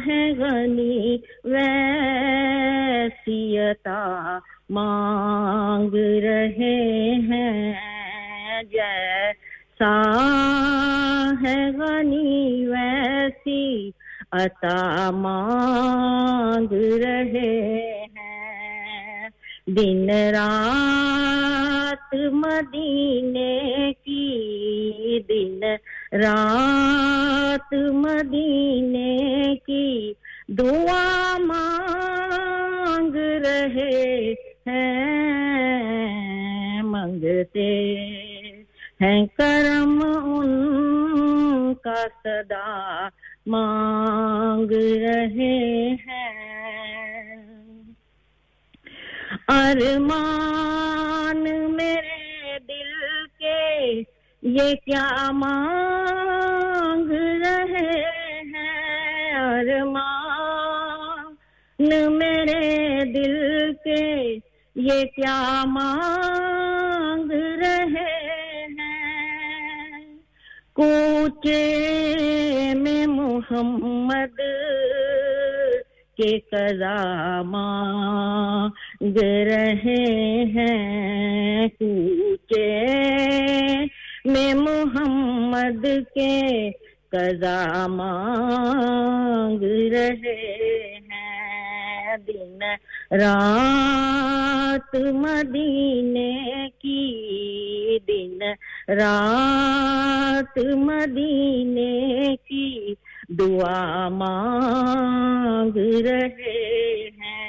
[0.07, 4.39] ہے غنی ویسی عطا
[4.69, 7.73] مانگ رہے ہیں۔
[8.63, 10.01] جیسا
[11.41, 13.91] ہے غنی ویسی
[14.31, 19.29] عطا مانگ رہے ہیں۔
[19.67, 25.59] دن رات مدینے کی دن
[26.11, 30.13] رات مدینے کی
[30.47, 34.33] دعا مانگ رہے
[34.67, 37.69] ہیں منگتے
[39.01, 43.07] ہیں کرم ان کا صدا
[43.45, 47.35] مانگ رہے ہیں۔
[49.47, 51.43] ارمان
[51.75, 54.01] میرے دل کے
[54.41, 61.35] یہ کیا مانگ رہے ہیں ارمان
[62.17, 64.35] میرے دل کے؟
[64.75, 70.15] یہ کیا مانگ رہے ہیں؟
[70.73, 74.39] کوچے میں محمد
[76.17, 82.67] کے قضا مانگ رہے ہیں۔ کوچے
[84.39, 85.85] میں محمد
[86.15, 86.69] کے
[87.09, 92.59] قضا مانگ رہے ہیں۔ دن
[93.11, 97.17] رات مدینے کی،
[98.07, 98.39] دن
[98.87, 102.93] رات مدینے کی
[103.29, 107.48] دعا مانگ رہے ہیں۔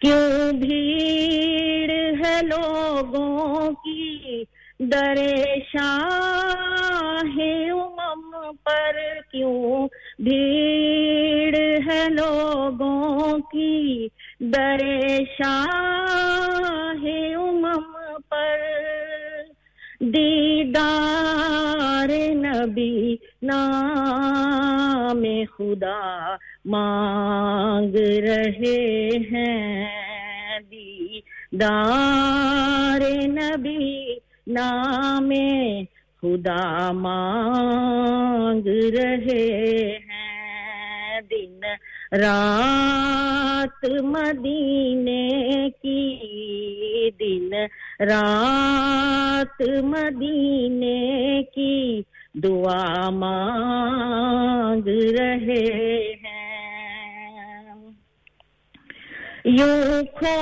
[0.00, 4.44] کیوں بھیڑ ہے لوگوں کی؟
[4.78, 5.16] در
[5.72, 7.38] شاہ
[7.70, 8.98] امم پر
[9.32, 11.56] کیوں بھیڑ
[11.86, 14.08] ہے لوگوں کی؟
[14.40, 14.84] در
[15.38, 17.06] شاہ
[17.36, 17.92] امم
[18.28, 18.64] پر
[20.00, 25.22] دیدار نبی نام
[25.56, 35.30] خدا مانگ رہے ہیں دیدار نبی نام
[36.22, 39.44] خدا مانگ رہے
[40.08, 41.60] ہیں دن
[42.12, 45.28] رات مدینے
[45.82, 47.54] کی دن،
[48.00, 52.02] رات مدینے کی
[52.34, 57.74] دعا مانگ رہے ہیں۔
[59.44, 60.36] یوں کھو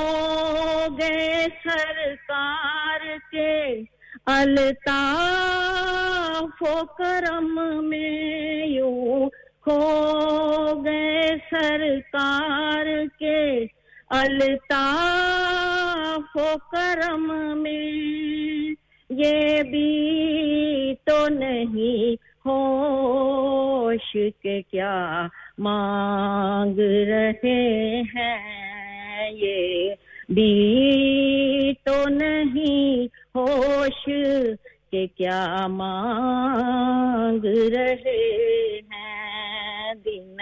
[0.99, 3.01] گئے سرکار
[3.31, 3.81] کے
[4.25, 7.59] الطاف و کرم
[7.89, 9.29] میں، یوں
[9.65, 12.85] کھو گئے سرکار
[13.19, 13.65] کے
[14.09, 18.73] الطاف و کرم میں۔
[19.09, 25.27] یہ بھی تو نہیں ہوش کے کیا
[25.57, 29.95] مانگ رہے ہیں۔ یہ
[30.29, 34.09] بھی تو نہیں ہوش
[34.91, 38.94] کہ کیا مانگ رہے ہیں۔
[40.15, 40.37] دن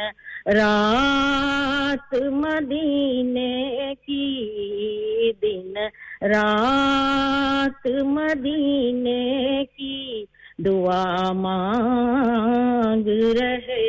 [0.53, 5.77] رات مدینے کی دن
[6.23, 10.25] رات مدینے کی
[10.57, 13.07] دعا مانگ
[13.39, 13.87] رہے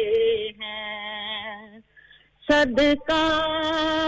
[0.60, 1.78] ہیں
[2.44, 3.22] صدقہ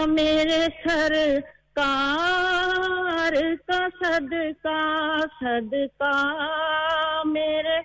[0.07, 1.13] میرے سر
[1.73, 3.33] کار
[3.67, 4.79] کا صدقہ
[5.39, 6.13] صدقہ
[7.25, 7.79] میرے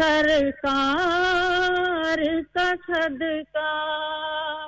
[0.00, 2.18] سرکار
[2.54, 4.66] کا صدقہ،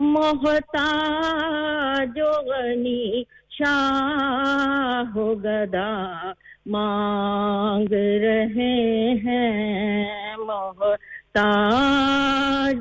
[0.00, 6.32] محتاج جو غنی شاہ گدا
[6.66, 11.50] مانگ رہے ہیں۔ محتا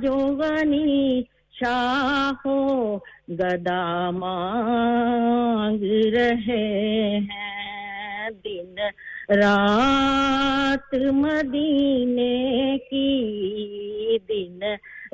[0.01, 1.21] جو غنی
[1.51, 2.47] شاہ
[3.29, 8.75] گدا مانگ رہے ہیں۔ دن
[9.29, 14.63] رات مدینے کی دن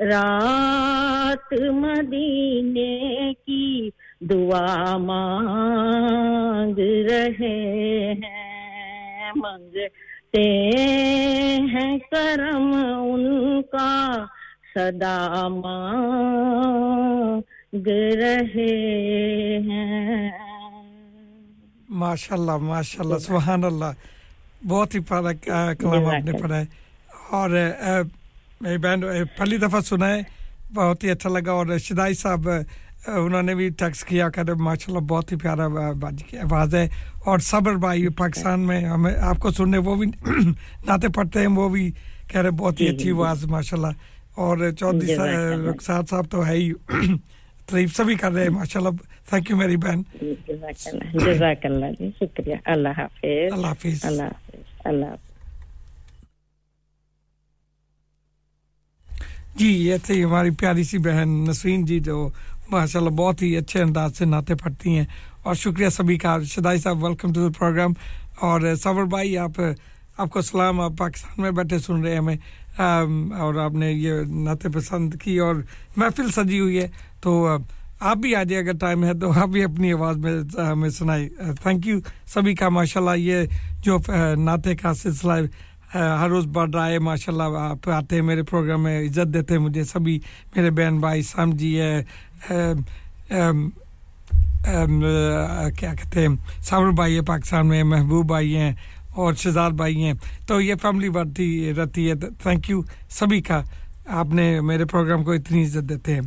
[0.00, 3.90] رات مدینے کی
[4.20, 6.78] دعا مانگ
[7.08, 10.48] رہے ہیں منگتے
[11.66, 14.24] ہیں کرم ان کا
[14.74, 17.36] صدا مانگ
[18.14, 20.45] رہے ہیں
[21.96, 23.92] ماشاء اللہ ماشاء اللہ سبحان اللہ
[24.66, 25.32] بہت ہی پیارا
[25.74, 26.64] کلام آپ نے پڑھا ہے۔
[27.30, 27.50] اور
[28.60, 29.00] میری بہن
[29.38, 30.22] پہلی دفعہ سنا ہے۔
[30.74, 32.48] بہت ہی اچھا لگا۔ اور شدائی صاحب
[33.06, 35.68] انہوں نے بھی ٹیکس کیا کہ ماشاء اللہ بہت ہی پیارا
[36.00, 36.88] باجی کی آواز ہے۔
[37.24, 40.06] اور صبر بھائی پاکستان میں ہمیں آپ کو سننے وہ بھی
[40.86, 41.92] نعتیں پڑھتے ہیں وہ بھی
[42.28, 43.92] کہہ رہے بہت ہی اچھی آواز ماشاء اللہ
[44.34, 45.16] اور چودھری
[45.70, 46.72] رخسار صاحب تو ہے ہی۔
[47.66, 48.90] تعریف سبھی کر رہے ہیں ماشاء اللہ
[49.28, 50.02] تھینک یو میری بہن۔
[51.12, 55.14] جزاک اللہ جی شکریہ۔ اللہ حافظ۔ اللہ حافظ۔ اللہ حافظ۔ اللہ
[59.54, 62.28] جی یہ تھی ہماری پیاری سی بہن نسرین جی جو
[62.70, 65.04] ماشاء اللہ بہت ہی اچھے انداز سے ناطے پڑھتی ہیں۔
[65.42, 67.92] اور شکریہ سبھی کا۔ شدائی صاحب ویلکم ٹو دا پروگرام
[68.40, 69.60] اور صبر بھائی آپ
[70.18, 72.36] آپ کو سلام۔ آپ پاکستان میں بیٹھے سن رہے ہیں ہمیں۔
[72.78, 75.54] اور آپ نے یہ نعت پسند کی اور
[75.96, 76.86] محفل سجی ہوئی ہے،
[77.20, 77.46] تو
[78.00, 81.28] آپ بھی آ جائے اگر ٹائم ہے تو آپ بھی اپنی آواز میں ہمیں سنائی
[81.62, 81.98] تھینک یو
[82.34, 83.44] سبھی کا ماشاء اللہ یہ
[83.84, 83.98] جو
[84.38, 85.32] نعتیں کا سلسلہ
[85.94, 89.54] ہر روز بڑھ رہا ہے ماشاء اللہ آپ آتے ہیں میرے پروگرام میں، عزت دیتے
[89.54, 90.18] ہیں مجھے سبھی،
[90.56, 92.02] میرے بہن بھائی سام جی ہے
[95.78, 96.28] کیا کہتے ہیں
[96.62, 98.72] سامر بھائی ہے پاکستان میں، محبوب بھائی ہیں
[99.16, 100.12] اور شزار بھائی ہیں۔
[100.46, 102.80] تو یہ فیملی بڑھتی رہتی ہے۔ تھینک یو
[103.10, 103.62] سبھی کا۔
[104.06, 106.20] آپ نے میرے پروگرام کو اتنی عزت دیتے ہیں۔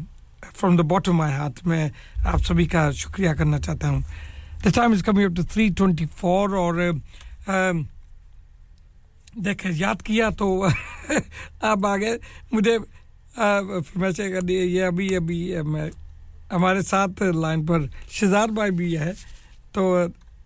[0.55, 1.89] فرام دا باٹم آئی ہاتھ میں
[2.25, 4.01] آپ سبھی کا شکریہ کرنا چاہتا ہوں۔
[4.65, 6.91] The time is coming up to three twenty four اور
[9.45, 10.67] دیکھیں، یاد کیا تو
[11.61, 12.11] آپ آگے
[12.51, 12.77] مجھے
[13.87, 15.57] فرمیشن کر دیے یہ ابھی ابھی
[16.51, 17.79] ہمارے ساتھ لائن پر
[18.09, 19.11] شہزاد بھائی بھی ہے۔
[19.71, 19.97] تو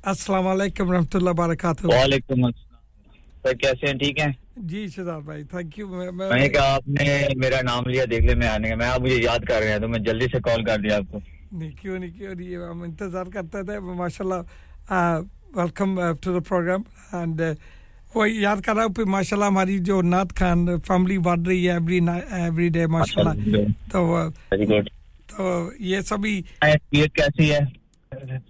[0.03, 4.31] السلام علیکم رحمۃ اللہ وبرکاتہ۔ وعلیکم السلام۔ کیسے ہیں؟ ٹھیک ہیں؟
[4.69, 7.05] جی شدار بھائی تھینک یو میں کہا آپ نے
[7.35, 9.79] میرا نام لیا دیکھ لے میں آنے کا میں آپ مجھے یاد کر رہے ہیں
[9.79, 11.19] تو میں جلدی سے کال کر دیا آپ کو۔
[11.51, 15.19] نہیں کیوں نہیں کیوں نہیں ہم انتظار کرتے تھے۔ ماشاء اللہ
[15.55, 16.81] welcome to the programme
[17.11, 17.41] and
[18.15, 21.67] وہ یاد کر رہا ہوں پھر ماشاء اللہ ہماری جو نعت خان فیملی بڑھ رہی
[21.67, 21.99] ہے ایوری
[22.31, 23.55] ایوری ڈے ماشاء اللہ
[23.91, 24.27] تو
[25.27, 27.59] تو یہ سبھی کیسی ہے؟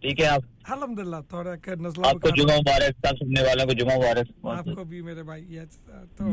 [0.01, 4.65] ٹھیک ہے آپ؟ الحمد للہ آپ کو جمعہ مبارک سننے والوں کو جمعہ مبارک۔ آپ
[4.75, 6.25] کو بھی میرے بھائی اچھا، تو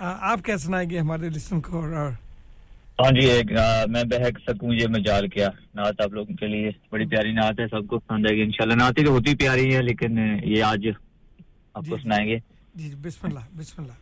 [0.00, 2.10] آپ کیا سنائیں گے ہمارے لسن کو اور
[3.00, 3.30] ہاں جی
[3.88, 7.66] میں بہک سکوں یہ مجال کیا۔ نعت آپ لوگوں کے لیے۔ بڑی پیاری نعت ہے
[7.66, 10.88] سب کو پسند آئے گی انشاءاللہ۔ نعتیں تو ہوتی پیاری ہیں لیکن یہ آج
[11.74, 12.38] آپ کو جی، جی۔ سنائیں گے۔
[12.74, 13.92] جی،, جی بسم اللہ بسم اللہ۔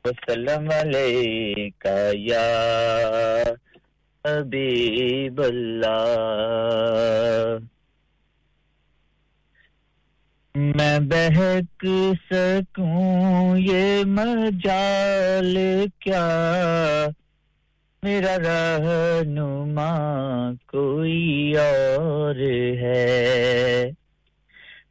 [0.05, 2.47] وسلم علیکہ یا
[4.25, 6.07] حبیب اللہ
[10.55, 11.87] میں بہک
[12.31, 15.57] سکوں، یہ مجال
[16.01, 16.27] کیا؟
[18.03, 19.93] میرا رہنما
[20.67, 22.37] کوئی اور
[22.81, 23.91] ہے؟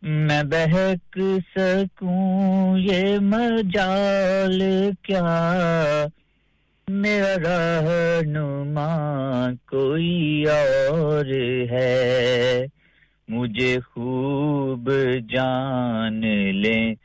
[0.07, 1.19] میں بہک
[1.56, 4.61] سکوں یہ مجال
[5.02, 6.06] کیا؟
[6.88, 11.26] میرا رہنما کوئی اور
[11.69, 12.65] ہے۔
[13.27, 14.91] مجھے خوب
[15.30, 16.95] جان لیں،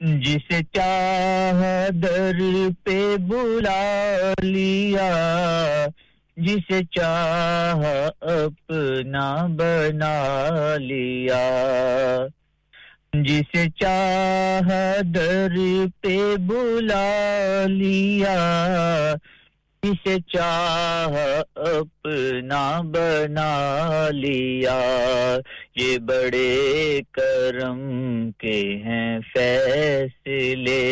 [0.00, 2.40] جسے چاہ در
[2.84, 5.10] پہ بلا لیا
[6.36, 7.82] جسے چاہ
[8.20, 10.16] اپنا بنا
[10.76, 11.44] لیا۔
[13.22, 14.68] جس چاہ
[15.14, 15.54] در
[16.00, 19.14] پہ بلا لیا،
[19.82, 24.80] جس چاہ اپنا بنا لیا۔
[25.76, 27.80] یہ بڑے کرم
[28.30, 30.82] کے ہیں فیصلے،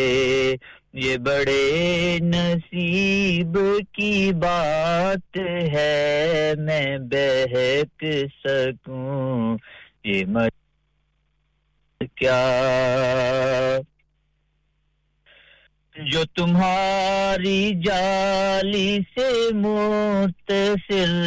[0.93, 3.57] یہ بڑے نصیب
[3.91, 5.37] کی بات
[5.73, 8.05] ہے، میں بہک
[8.43, 9.57] سکوں۔
[10.03, 10.25] یہ
[12.15, 13.79] کیا؟
[16.05, 21.23] جو تمہاری جالی سے متصل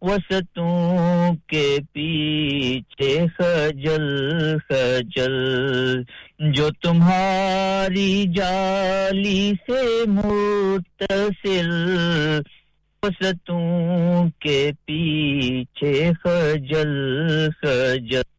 [0.00, 4.18] وسطوں کے پیچھے خجل
[4.58, 5.32] خجل۔
[6.52, 11.70] جو تمہاری جالی سے متصل
[13.02, 16.88] وسطوں کے پیچھے خجل
[17.50, 18.29] خجل۔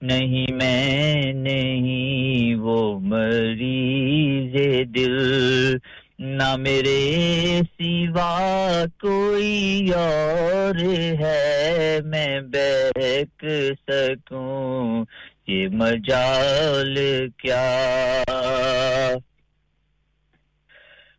[0.00, 4.54] نہیں، میں نہیں، وہ مریض
[4.94, 5.76] دل۔
[6.18, 10.74] نہ میرے سوا کوئی اور
[11.20, 13.44] ہے، میں بیک
[13.88, 15.04] سکوں۔
[15.46, 16.98] یہ مجال
[17.42, 17.84] کیا؟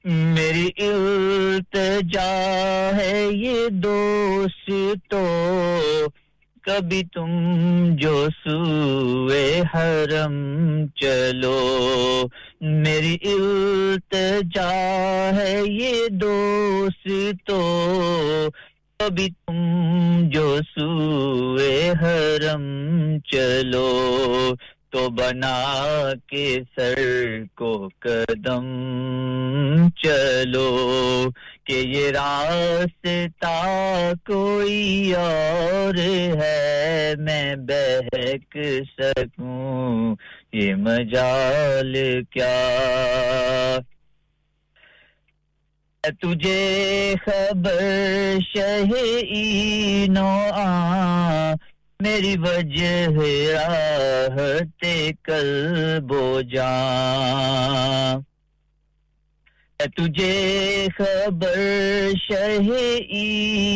[0.05, 2.31] میری التجا
[2.97, 4.71] ہے یہ دوست
[5.09, 5.27] تو
[6.65, 7.29] کبھی تم
[7.95, 10.33] جو سوئے حرم
[10.95, 12.23] چلو۔
[12.61, 14.71] میری التجا
[15.35, 17.07] ہے یہ دوست
[17.45, 17.89] تو۔
[18.99, 19.57] کبھی تم
[20.29, 22.63] جو سوئے حرم
[23.19, 24.49] چلو۔
[24.89, 25.73] تو بنا
[26.27, 28.65] کے سر کو قدم
[29.89, 31.27] چلو۔
[31.65, 35.93] کہ یہ راستہ کوئی اور
[36.41, 38.57] ہے، میں بہک
[38.99, 40.15] سکوں۔
[40.53, 43.77] یہ مجال کیا؟
[46.21, 47.81] تجھے خبر
[48.53, 48.83] شہ
[50.09, 51.53] نو آ
[51.99, 53.07] میری وجہ
[53.53, 58.32] راہتے کل بو جان۔
[59.97, 61.59] تجھے خبر
[62.29, 62.57] شہ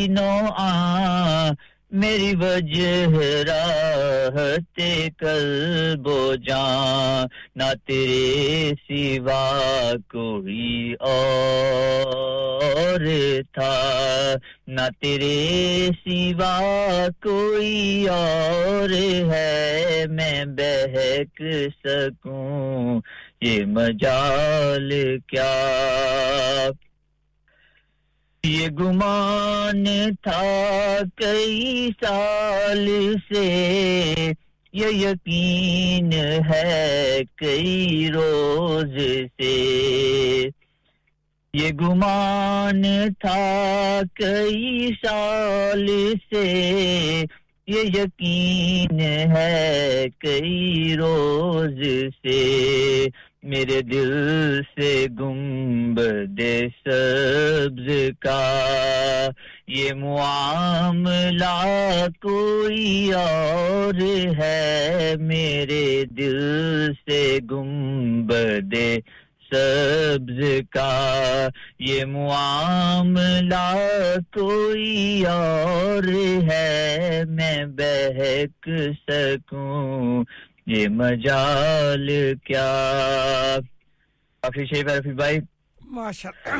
[0.09, 1.49] نو آ،
[1.91, 3.07] میری وجہ
[3.47, 4.81] راحت
[5.19, 7.25] قلب و جان،
[7.55, 12.99] نہ تیرے سوا کوئی اور
[13.53, 14.33] تھا،
[14.67, 18.89] نہ تیرے سوا کوئی اور
[19.31, 21.41] ہے، میں بہک
[21.83, 23.01] سکوں۔
[23.41, 24.93] یہ مجال
[25.27, 26.69] کیا؟
[28.43, 29.85] یہ گمان
[30.23, 34.31] تھا کئی سال سے،
[34.73, 36.13] یہ یقین
[36.51, 39.01] ہے کئی روز
[39.37, 40.49] سے۔
[41.53, 42.81] یہ گمان
[43.19, 46.45] تھا کئی سال سے،
[47.67, 48.99] یہ یقین
[49.35, 51.87] ہے کئی روز
[52.21, 53.05] سے۔
[53.43, 54.11] میرے دل
[54.75, 56.01] سے گنب
[56.37, 59.27] دے سبز کا۔
[59.67, 61.65] یہ معاملہ
[62.21, 63.93] کوئی اور
[64.39, 66.39] ہے۔ میرے دل
[67.05, 68.33] سے گنب
[68.71, 68.97] دے
[69.51, 71.47] سبز کا۔
[71.79, 73.73] یہ معاملہ
[74.33, 76.03] کوئی اور
[76.51, 78.69] ہے۔ میں بہک
[79.07, 80.23] سکوں
[80.67, 82.09] یہ مجال
[82.45, 83.57] کیا؟
[84.41, 85.39] کافی شیف ہے رفیع بھائی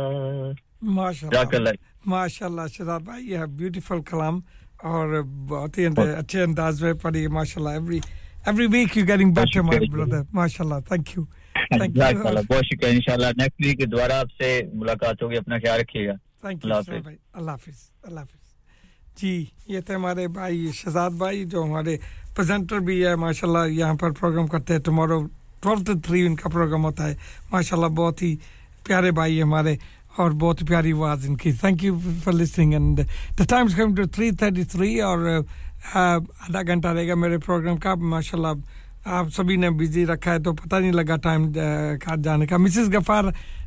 [1.12, 1.70] جزاک اللہ۔
[2.06, 4.40] ماشاء اللہ بھائی یہ بیوٹیفل کلام
[4.84, 8.00] اور بہت ہی اچھے انداز میں پڑھی۔ ماشاء اللہ every
[8.46, 11.24] every week you getting better my brother ماشاء اللہ تھینک یو
[11.72, 16.14] اللہ بہت شکریہ۔ انشاءاللہ نیکسٹ ویک دوبارہ آپ سے ملاقات ہوگی اپنا خیال رکھیے گا۔
[16.42, 18.38] تھینک یو بھائی۔ اللہ حافظ اللہ حافظ۔
[19.22, 21.98] جی یہ تھے ہمارے بھائی شہزاد بھائی جو ہمارے
[22.36, 25.20] پریزنٹر بھی ہے ماشاء اللہ یہاں پر پروگرام کرتے ہیں۔ ٹمارو
[25.62, 27.16] ٹویلو ٹو تھری ان کا پروگرام ہوتا ہے۔
[27.52, 28.36] ماشاء اللہ بہت ہی
[28.84, 29.76] پیارے بھائی ہمارے
[30.18, 33.00] اور بہت ہی پیاری آواز ان کی۔ Thank you for listening and
[33.40, 35.20] the times come to three thirty three اور
[35.94, 38.54] آدھا گھنٹہ رہے گا میرے پروگرام کا۔ ماشاء اللہ
[39.18, 42.96] آپ سبھی نے بزی رکھا ہے تو پتہ نہیں لگا ٹائم کا جانے کا۔ مسز
[42.96, 43.24] غفار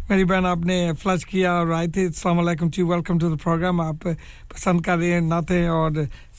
[0.09, 3.37] میری بہن آپ نے فلش کیا اور آئے تھے السلام علیکم جی ویلکم ٹو دا
[3.43, 4.07] پروگرام آپ
[4.49, 5.91] پسند کر رہے ہیں ناتے اور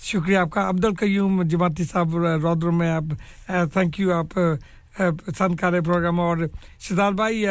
[0.04, 3.14] شکریہ آپ کا عبد القیوم جماعتی صاحب رودر میں آپ
[3.74, 4.34] تھینک یو آپ
[5.26, 6.38] پسند کر رہے پروگرام اور
[6.80, 7.46] شہزاد بھائی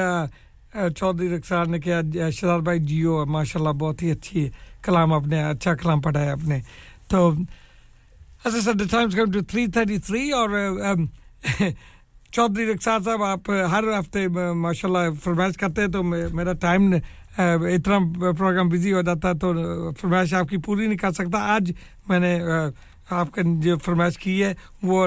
[0.97, 2.01] چودھری رخسار نے کیا
[2.47, 4.48] آ، بھائی جیو ماشاء اللہ بہت ہی اچھی
[4.82, 6.60] کلام آپ نے اچھا کلام پڑھا ہے آپ نے
[7.09, 7.30] تو
[8.44, 10.48] As I said, the time's come to 3.33 اور
[12.32, 16.92] چودھری رخسار صاحب، آپ ہر ہفتے ماشاء اللہ فرمائش کرتے ہیں تو میرا ٹائم
[17.38, 17.98] اتنا
[18.38, 19.52] پروگرام بزی ہو جاتا ہے تو
[20.00, 21.72] فرمائش آپ کی پوری نہیں کر سکتا۔ آج
[22.09, 22.38] میں نے
[23.10, 24.52] آپ کا جو فرمائش کی ہے،
[24.82, 25.06] وہ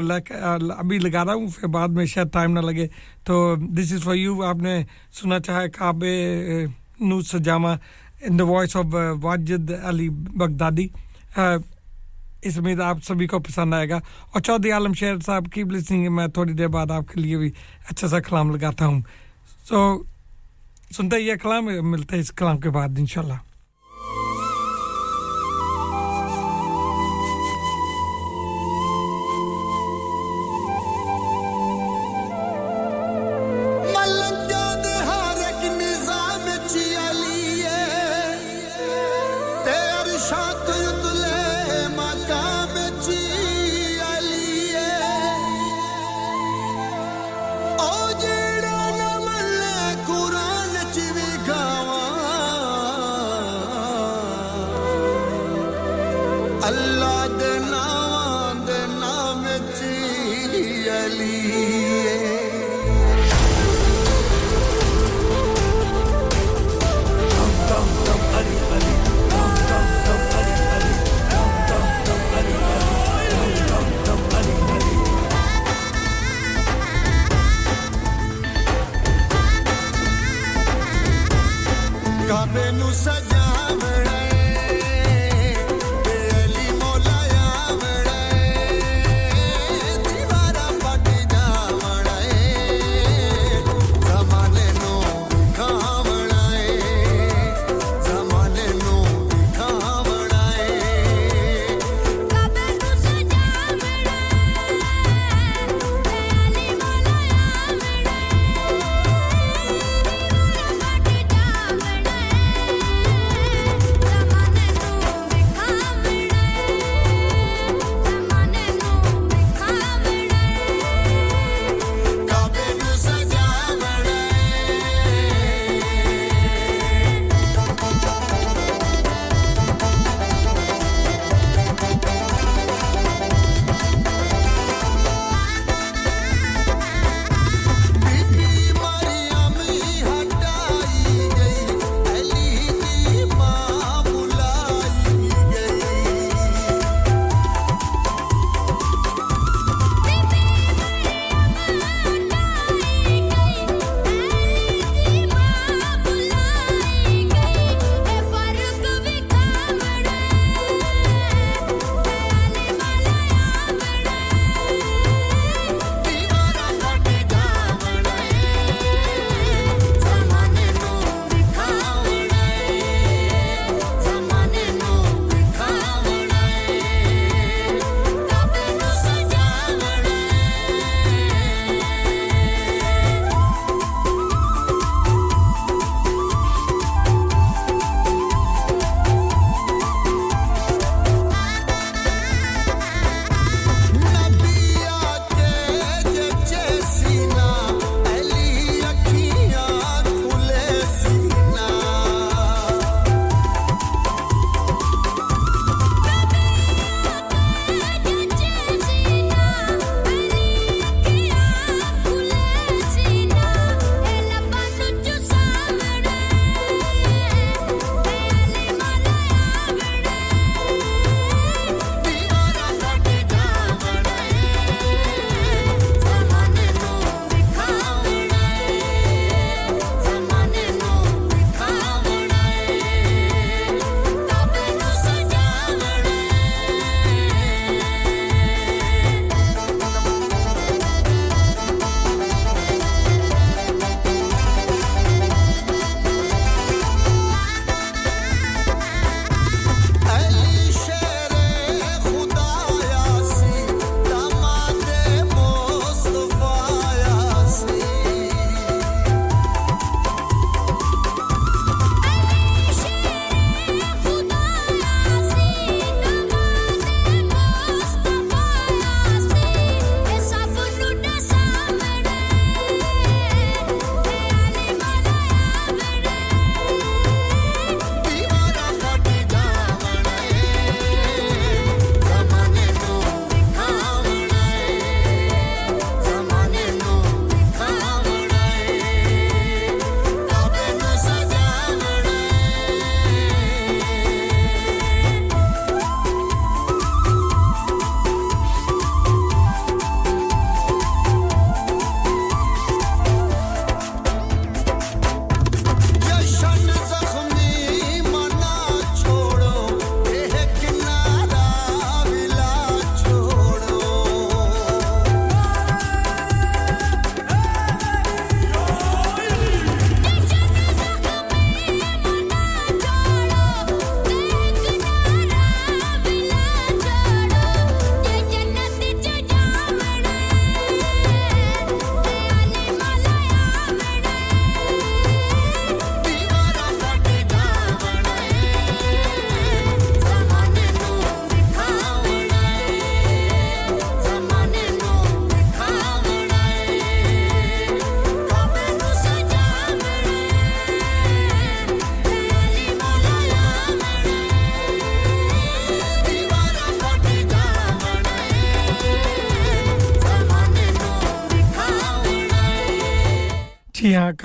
[0.77, 2.87] ابھی لگا رہا ہوں، پھر بعد میں شاید ٹائم نہ لگے۔
[3.25, 4.81] تو دس از فار یو آپ نے
[5.13, 6.13] سنا چاہے کعبے
[6.99, 7.69] نو سجامہ
[8.21, 10.87] in the voice of Wajid Ali Baghdadi.
[12.45, 13.95] اس امید آپ سبھی کو پسند آئے گا۔
[14.31, 17.51] اور چودھری عالم شہر صاحب کی بلسنگ میں تھوڑی دیر بعد آپ کے لیے بھی
[17.89, 19.01] اچھا سا کلام لگاتا ہوں۔
[19.69, 20.03] سو
[20.97, 23.54] سنتے یہ کلام، ملتے ہے اس کلام کے بعد، انشاءاللہ۔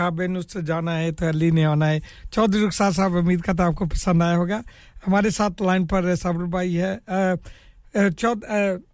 [0.01, 1.99] کہا بین اس سے جانا ہے، تو علی نے آنا ہے۔
[2.33, 4.61] چودھری رخسار صاحب، امید کا تو آپ کو پسند آیا ہوگا۔
[5.07, 6.97] ہمارے ساتھ لائن پر صابر بھائی ہے۔
[8.19, 8.45] چود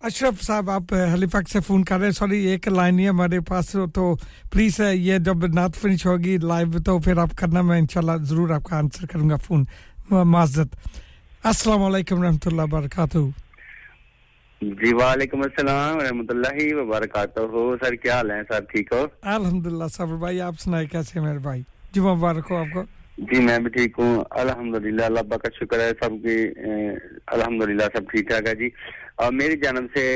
[0.01, 3.77] اشرف صاحب، آپ ہیلیفیکس سے فون کر رہے ہیں۔ سوری، ایک لائن ہی ہمارے پاس،
[3.95, 4.15] تو
[4.53, 8.65] پلیز یہ جب نعت فنش ہوگی لائیو، تو پھر آپ کرنا، میں انشاءاللہ ضرور آپ
[8.65, 9.65] کا آنسر کروں گا فون
[10.11, 10.77] معذرت۔
[11.43, 13.19] السلام علیکم رحمۃ اللہ وبرکاتہ۔
[14.61, 19.05] جی وعلیکم السلام ورحمۃ اللہ وبرکاتہ۔ ہو سر کیا حال ہیں؟ سر ٹھیک ہو؟
[19.35, 21.63] الحمدللہ صبر بھائی آپ سنائے کیسے میرے بھائی؟
[21.93, 22.83] جی مبارک ہو آپ کو۔
[23.19, 26.37] جی میں بھی ٹھیک ہوں۔ الحمدللہ اللہ کا شکر ہے سب کی
[27.37, 28.69] الحمدللہ سب ٹھیک ٹھاک ہے جی۔
[29.23, 30.07] اور میری جانب سے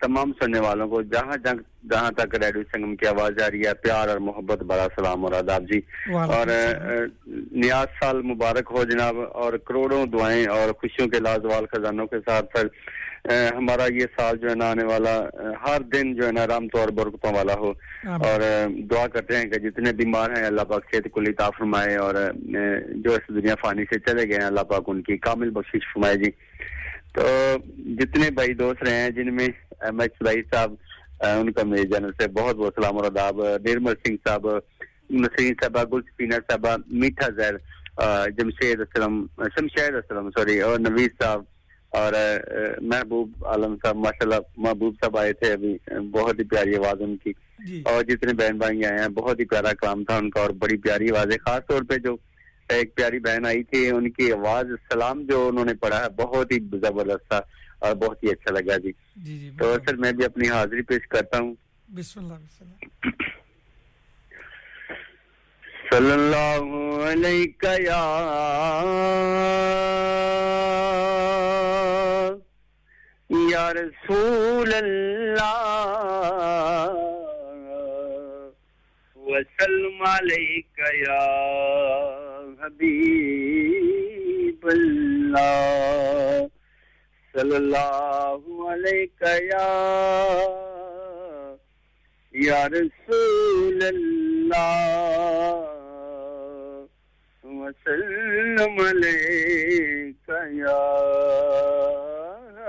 [0.00, 1.54] تمام سننے والوں کو جہاں جہاں
[1.90, 5.32] جہاں تک ریڈیو سنگم کی آواز آ رہی ہے پیار اور محبت بڑا سلام اور
[5.38, 5.80] آداب جی۔
[6.12, 6.46] اور
[7.62, 12.56] نیاز سال مبارک ہو جناب اور کروڑوں دعائیں اور خوشیوں کے لازوال خزانوں کے ساتھ۔
[12.56, 12.66] سر
[13.24, 15.12] ہمارا یہ سال جو ہے نا آنے والا
[15.62, 17.70] ہر دن جو ہے نا رام طور برکتوں والا ہو۔
[18.24, 18.40] اور
[18.90, 22.14] دعا کرتے ہیں کہ جتنے بیمار ہیں اللہ پاک صحت کو عطا فرمائے اور
[22.96, 26.16] جو اس دنیا فانی سے چلے گئے ہیں اللہ پاک ان کی کامل بخشش فرمائے
[26.16, 26.30] جی۔
[27.14, 27.22] تو
[28.00, 29.48] جتنے بھائی دوست رہے ہیں جن میں
[29.80, 30.74] ایم ایچ بھائی صاحب
[31.30, 34.46] ان کا میرے جنرل سے بہت بہت سلام اور اداب نرمل سنگھ صاحب
[35.12, 37.56] نسرین صاحبہ گل صاحبہ میٹھا زہر
[38.38, 39.24] جمشید اسلم
[39.56, 41.42] شمشید اسلم سوری اور نوید صاحب
[41.94, 42.12] اور
[42.82, 45.76] محبوب عالم صاحب ماشاء اللہ محبوب صاحب آئے تھے ابھی
[46.10, 47.32] بہت ہی پیاری آواز ان کی۔
[47.66, 50.50] جی۔ اور جتنے بہن بھائی آئے ہیں بہت ہی پیارا کلام تھا ان کا اور
[50.50, 52.16] بڑی پیاری آوازیں خاص طور پہ جو
[52.68, 56.52] ایک پیاری بہن آئی تھی ان کی آواز سلام جو انہوں نے پڑھا ہے بہت
[56.52, 57.40] ہی زبردست تھا
[57.78, 61.08] اور بہت ہی اچھا لگا جی۔ جی, جی تو سر میں بھی اپنی حاضری پیش
[61.08, 61.54] کرتا ہوں۔
[61.88, 63.10] بسم اللہ بسم اللہ۔
[65.90, 66.62] صلی اللہ
[67.04, 67.46] علیہ
[73.64, 75.52] یا رسول اللہ
[79.16, 81.20] وسلم علیک یا
[82.60, 83.06] حبیب
[84.66, 86.42] اللہ
[87.34, 89.68] صلی اللہ علیک یا
[92.34, 94.74] یا رسول اللہ
[97.44, 100.82] وسلم علیک یا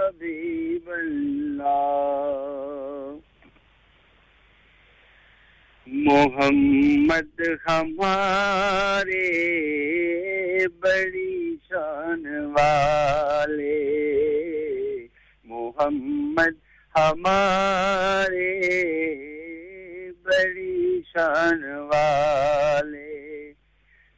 [0.05, 2.35] حبیب اللہ
[5.87, 9.23] محمد ہمارے
[10.79, 12.25] بڑی شان
[12.55, 13.79] والے
[15.47, 16.59] محمد
[16.95, 18.51] ہمارے
[20.23, 23.24] بڑی شان والے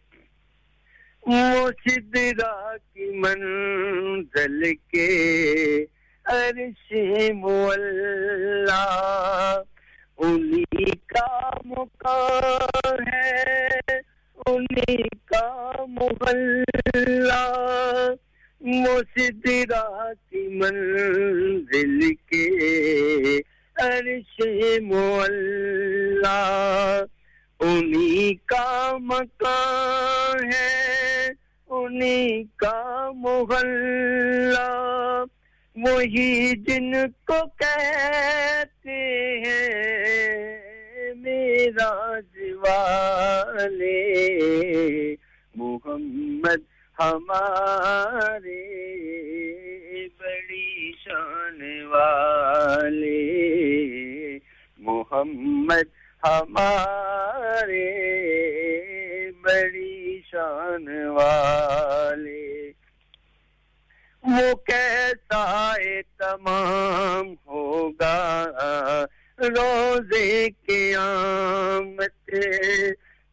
[1.27, 5.85] مجدرا کی منزل کے
[6.24, 6.93] عرش
[7.35, 8.86] مولا،
[10.19, 13.78] انہی کا مقام ہے،
[14.47, 17.55] انہی کا محلہ۔
[20.30, 23.39] کی منزل کے
[23.76, 24.43] عرش
[24.82, 27.02] مولا۔
[27.60, 31.28] انہی کا مکان ہے،
[31.68, 35.24] انہی کا محلہ۔
[35.76, 36.93] وہی جن
[37.26, 40.59] کو کہتے ہیں
[41.14, 42.18] میرا
[42.55, 44.18] والے۔
[45.55, 48.65] محمد ہمارے
[50.19, 53.19] بڑی شان والے
[54.79, 55.89] محمد،
[56.23, 57.87] ہمارے
[59.31, 62.73] بڑی شان والے۔
[64.23, 65.75] وہ کیسا
[66.19, 68.15] تمام ہوگا؟
[69.39, 72.35] روزے کے آمد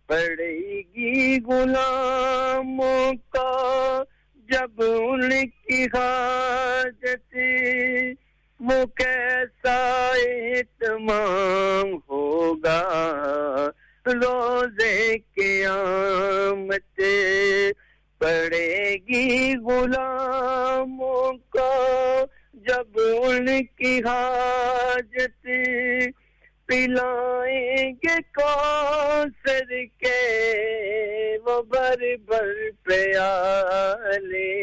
[0.09, 4.03] پڑے گی غلاموں کا
[4.49, 7.37] جب ان کی حاجت
[8.59, 9.77] وہ کیسا
[10.57, 12.81] اتمام ہوگا
[14.05, 17.01] روزے قیامت
[18.21, 21.73] پڑے گی غلاموں کا
[22.67, 25.47] جب ان کی حاجت
[26.65, 30.37] پلائیں گے کوثر کے؟
[31.45, 34.55] وہ بر بر پیالے۔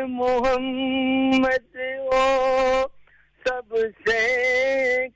[0.09, 1.77] محمد
[2.13, 2.87] او
[3.45, 4.23] سب سے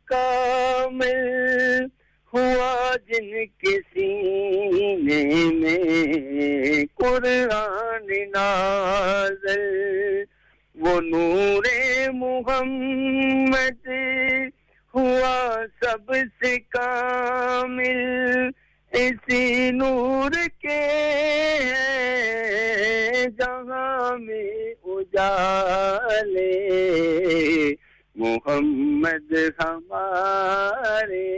[0.05, 1.86] کامل
[2.32, 5.23] ہوا جن کے سینے
[5.55, 9.66] میں قرآن نازل،
[10.77, 11.65] وہ نور
[12.15, 13.89] محمد
[14.99, 18.49] ہوا سب سے کامل
[18.93, 20.31] اسی نور
[20.61, 20.89] کے
[23.39, 26.69] جہاں میں اجالے۔
[28.16, 29.33] محمد
[29.65, 31.37] ہمارے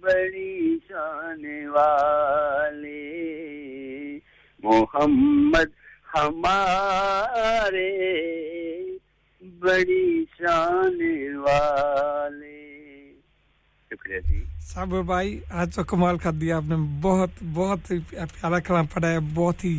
[0.00, 3.08] بڑی شان والے۔
[4.62, 5.70] محمد
[6.14, 7.92] ہمارے
[9.62, 10.98] بڑی شان
[11.38, 12.58] والے۔
[13.90, 18.86] شکریہ جی۔ صاحب بھائی آج تو کمال کر دیا آپ نے۔ بہت بہت پیارا کلام
[18.86, 19.78] پڑھا ہے بہت ہی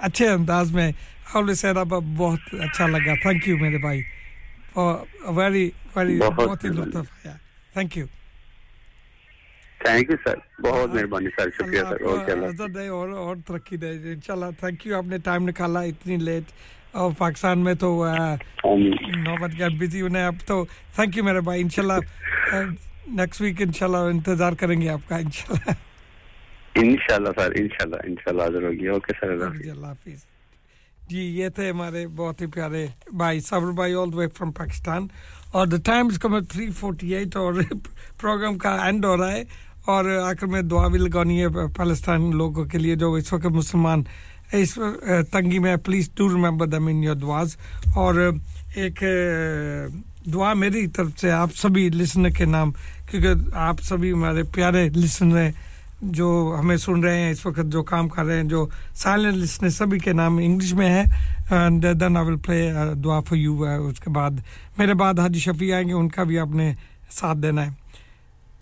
[0.00, 0.90] اچھے انداز میں۔
[1.34, 1.82] حول سیرا
[2.16, 4.02] بہت اچھا لگا۔ تھینک یو میرے بھائی۔
[5.36, 7.34] ویری ویری بہت ہی لطف آیا۔
[7.72, 8.06] Thank you
[9.84, 15.04] thank you sir بہت مہربانی سر شکریہ سر اور ترقی دے۔ انشاءاللہ تھینک یو آپ
[15.06, 16.52] نے ٹائم نکالا اتنی لیٹ
[16.92, 18.04] اور پاکستان میں تو
[19.16, 20.64] نوبت کے بزی ہونا ہے اب تو۔
[20.94, 21.92] تھینک یو میرے بھائی انشاءاللہ
[23.06, 25.72] نیکسٹ ویک انشاءاللہ انتظار کریں گے آپ کا انشاءاللہ۔
[26.74, 29.30] انشاءاللہ سر انشاءاللہ انشاءاللہ حاضر ہوگی۔ اوکے سر
[29.70, 30.24] اللہ حافظ۔
[31.08, 35.06] جی یہ تھے ہمارے بہت ہی پیارے بھائی صبر بھائی آل دا وے فرام پاکستان
[35.52, 37.54] اور the time is come three forty eight اور
[38.20, 39.42] پروگرام کا اینڈ ہو رہا ہے۔
[39.86, 44.02] اور آخر میں دعا بھی لگانی ہے پالستان لوگوں کے لیے جو اس وقت مسلمان
[44.52, 44.78] اس
[45.30, 47.56] تنگی میں please to remember them in your دعاز
[47.94, 48.14] اور
[48.74, 49.02] ایک
[50.32, 52.70] دعا میری طرف سے آپ سبھی لسنر کے نام،
[53.10, 55.50] کیونکہ آپ سبھی ہمارے پیارے لسنر
[56.16, 59.68] جو ہمیں سن رہے ہیں اس وقت، جو کام کر رہے ہیں، جو سائلنٹ لسنر
[59.70, 61.04] سبھی کے نام انگلش میں ہے
[61.50, 62.70] اینڈ دین آئی ول پلے
[63.04, 64.40] دعا فار یو اس کے بعد.
[64.78, 66.72] میرے بعد حاجی شفیع آئیں گے، ان کا بھی آپ نے
[67.10, 67.79] ساتھ دینا ہے.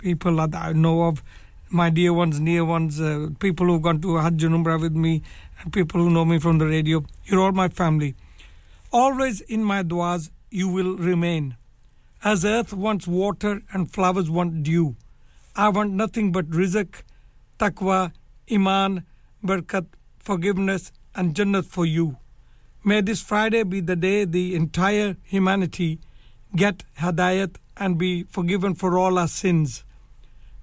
[0.00, 1.18] people
[1.70, 5.22] my dear ones, near ones, uh, people who've gone to Hajj and with me,
[5.60, 7.04] and people who know me from the radio.
[7.24, 8.14] You're all my family.
[8.92, 11.56] Always in my du'as, you will remain.
[12.22, 14.96] As earth wants water and flowers want dew,
[15.56, 17.02] I want nothing but rizq,
[17.58, 18.12] taqwa,
[18.50, 19.04] iman,
[19.44, 19.86] barakat,
[20.18, 22.16] forgiveness, and jannat for you.
[22.86, 26.00] May this Friday be the day the entire humanity
[26.54, 29.84] get hadayat and be forgiven for all our sins.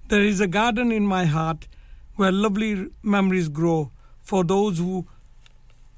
[0.06, 1.66] There is a garden in my heart
[2.14, 3.90] where lovely memories grow
[4.22, 5.08] for those who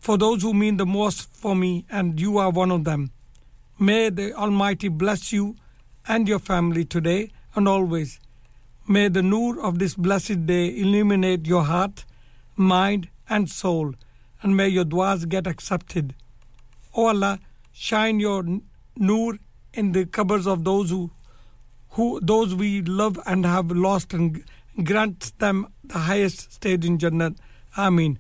[0.01, 3.11] for those who mean the most for me and you are one of them.
[3.79, 5.57] May the Almighty bless you
[6.09, 8.19] and your family today and always.
[8.89, 12.07] May the noor of this blessed day illuminate your heart,
[12.57, 13.95] mind, and soul,
[14.45, 16.15] and may your duas get accepted.
[16.95, 17.41] O Allah,
[17.73, 18.45] shine your
[18.97, 19.39] noor
[19.73, 21.11] in the cupboards of those who,
[21.93, 24.45] who those we love and have lost, and
[24.85, 27.35] grant them the highest stage in Jannah.
[27.77, 28.19] Ameen.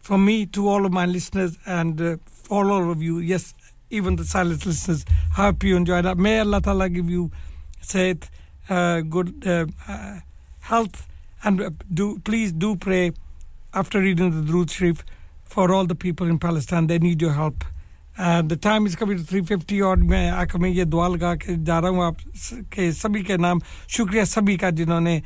[0.00, 3.54] From me to all of my listeners and uh, for all of you, yes,
[3.90, 5.04] even the silent listeners,
[5.34, 6.18] hope you enjoyed that.
[6.18, 7.30] May Allah Ta'ala give you
[7.80, 8.28] saith,
[8.68, 10.20] uh, good uh, uh,
[10.60, 11.06] health,
[11.44, 13.12] and uh, do please do pray
[13.72, 15.04] after reading the Durood Sharif
[15.46, 16.86] for all the people in Palestine.
[16.86, 17.64] They need your help.
[18.18, 21.54] And time is کبھی three fifty اور میں آ کر میں یہ دعا لگا کے
[21.66, 23.58] جا رہا ہوں آپ کے سبھی کے نام
[23.88, 25.18] شکریہ سبھی کا جنہوں نے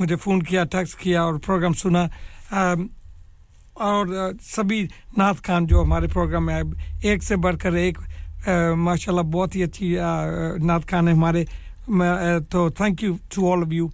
[0.00, 2.04] مجھے فون کیا ٹیکس کیا اور پروگرام سنا
[3.86, 4.06] اور
[4.44, 4.86] سبھی
[5.16, 6.62] نعت خان جو ہمارے پروگرام میں
[7.02, 7.98] ایک سے بڑھ کر ایک
[8.78, 9.96] ماشاء اللہ بہت ہی اچھی
[10.62, 11.44] نعت خان ہے ہمارے
[12.50, 13.86] تو thank you to all of you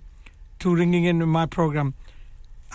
[0.59, 1.91] to ringing in my programme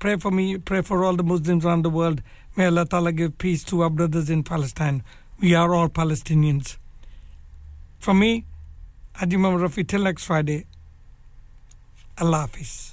[0.00, 2.22] pray for me pray for all the Muslims around the
[2.54, 5.02] May Allah Ta'ala give peace to our brothers in Palestine.
[5.40, 6.76] We are all Palestinians.
[7.98, 8.44] For me,
[9.14, 10.66] Adimam Rafi, till next Friday.
[12.20, 12.92] Allah Hafiz.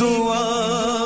[0.00, 0.99] دعا